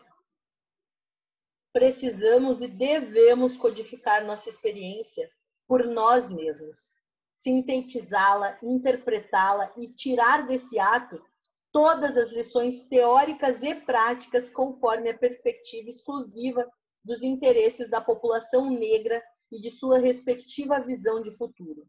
Precisamos 1.72 2.60
e 2.60 2.68
devemos 2.68 3.56
codificar 3.56 4.26
nossa 4.26 4.50
experiência 4.50 5.26
por 5.66 5.86
nós 5.86 6.28
mesmos, 6.28 6.92
sintetizá-la, 7.32 8.58
interpretá-la 8.62 9.72
e 9.78 9.88
tirar 9.88 10.46
desse 10.46 10.78
ato 10.78 11.31
todas 11.72 12.16
as 12.16 12.30
lições 12.30 12.84
teóricas 12.84 13.62
e 13.62 13.74
práticas 13.74 14.50
conforme 14.50 15.08
a 15.10 15.18
perspectiva 15.18 15.88
exclusiva 15.88 16.70
dos 17.02 17.22
interesses 17.22 17.88
da 17.88 18.00
população 18.00 18.70
negra 18.70 19.20
e 19.50 19.60
de 19.60 19.70
sua 19.70 19.98
respectiva 19.98 20.78
visão 20.78 21.22
de 21.22 21.34
futuro. 21.36 21.88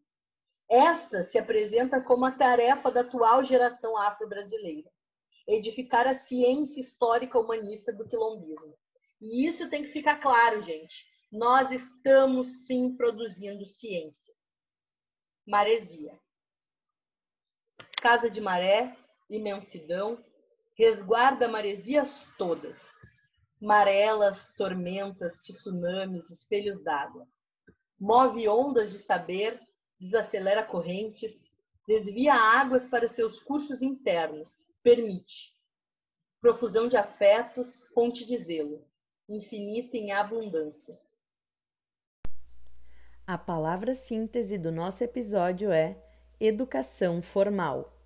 Esta 0.70 1.22
se 1.22 1.38
apresenta 1.38 2.02
como 2.02 2.26
a 2.26 2.32
tarefa 2.32 2.90
da 2.90 3.02
atual 3.02 3.44
geração 3.44 3.98
afro-brasileira, 3.98 4.90
edificar 5.48 6.08
a 6.08 6.16
ciência 6.16 6.80
histórica 6.80 7.38
humanista 7.38 7.92
do 7.94 8.08
quilombismo. 8.08 8.76
E 9.22 9.46
isso 9.46 9.70
tem 9.70 9.84
que 9.84 9.90
ficar 9.90 10.20
claro, 10.20 10.62
gente. 10.62 11.06
Nós 11.32 11.72
estamos 11.72 12.66
sim 12.66 12.96
produzindo 12.96 13.68
ciência. 13.68 14.34
Maresia. 15.46 16.18
Casa 18.02 18.30
de 18.30 18.42
Maré, 18.42 18.98
imensidão, 19.36 20.18
resguarda 20.76 21.48
maresias 21.48 22.28
todas. 22.38 22.94
Marelas, 23.62 24.52
tormentas, 24.58 25.40
tsunamis, 25.40 26.30
espelhos 26.30 26.84
d'água 26.84 27.28
move 28.04 28.50
ondas 28.50 28.92
de 28.92 29.00
saber, 29.00 29.58
desacelera 29.98 30.62
correntes, 30.62 31.42
desvia 31.88 32.34
águas 32.34 32.86
para 32.86 33.08
seus 33.08 33.40
cursos 33.40 33.82
internos, 33.82 34.62
permite. 34.84 35.54
Profusão 36.42 36.90
de 36.90 36.98
afetos, 36.98 37.82
fonte 37.94 38.26
de 38.26 38.38
zelo, 38.38 38.86
infinita 39.30 39.96
em 39.96 40.12
abundância. 40.12 41.00
A 43.26 43.38
palavra 43.38 43.96
síntese 43.96 44.58
do 44.58 44.70
nosso 44.70 45.02
episódio 45.02 45.72
é 45.72 45.98
educação 46.42 47.22
formal. 47.22 48.03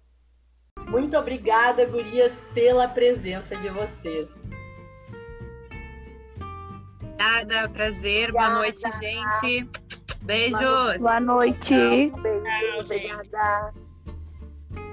Muito 0.88 1.18
obrigada, 1.18 1.86
gurias, 1.86 2.34
pela 2.54 2.88
presença 2.88 3.56
de 3.58 3.70
vocês. 3.70 4.28
Obrigada, 7.02 7.70
prazer, 7.70 8.32
boa 8.32 8.50
noite, 8.50 8.82
gente. 9.00 9.70
Beijos. 10.22 10.98
Boa 11.00 11.20
noite. 11.20 12.12
Obrigada. 12.80 13.74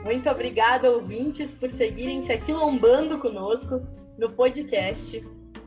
Muito 0.05 0.29
obrigada, 0.29 0.91
ouvintes, 0.91 1.55
por 1.55 1.71
seguirem 1.71 2.23
se 2.23 2.33
aquilombando 2.33 3.19
conosco 3.19 3.81
no 4.19 4.31
podcast 4.31 5.27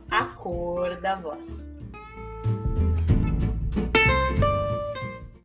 A 0.10 0.26
Cor 0.26 0.96
da 1.02 1.16
Voz. 1.16 1.67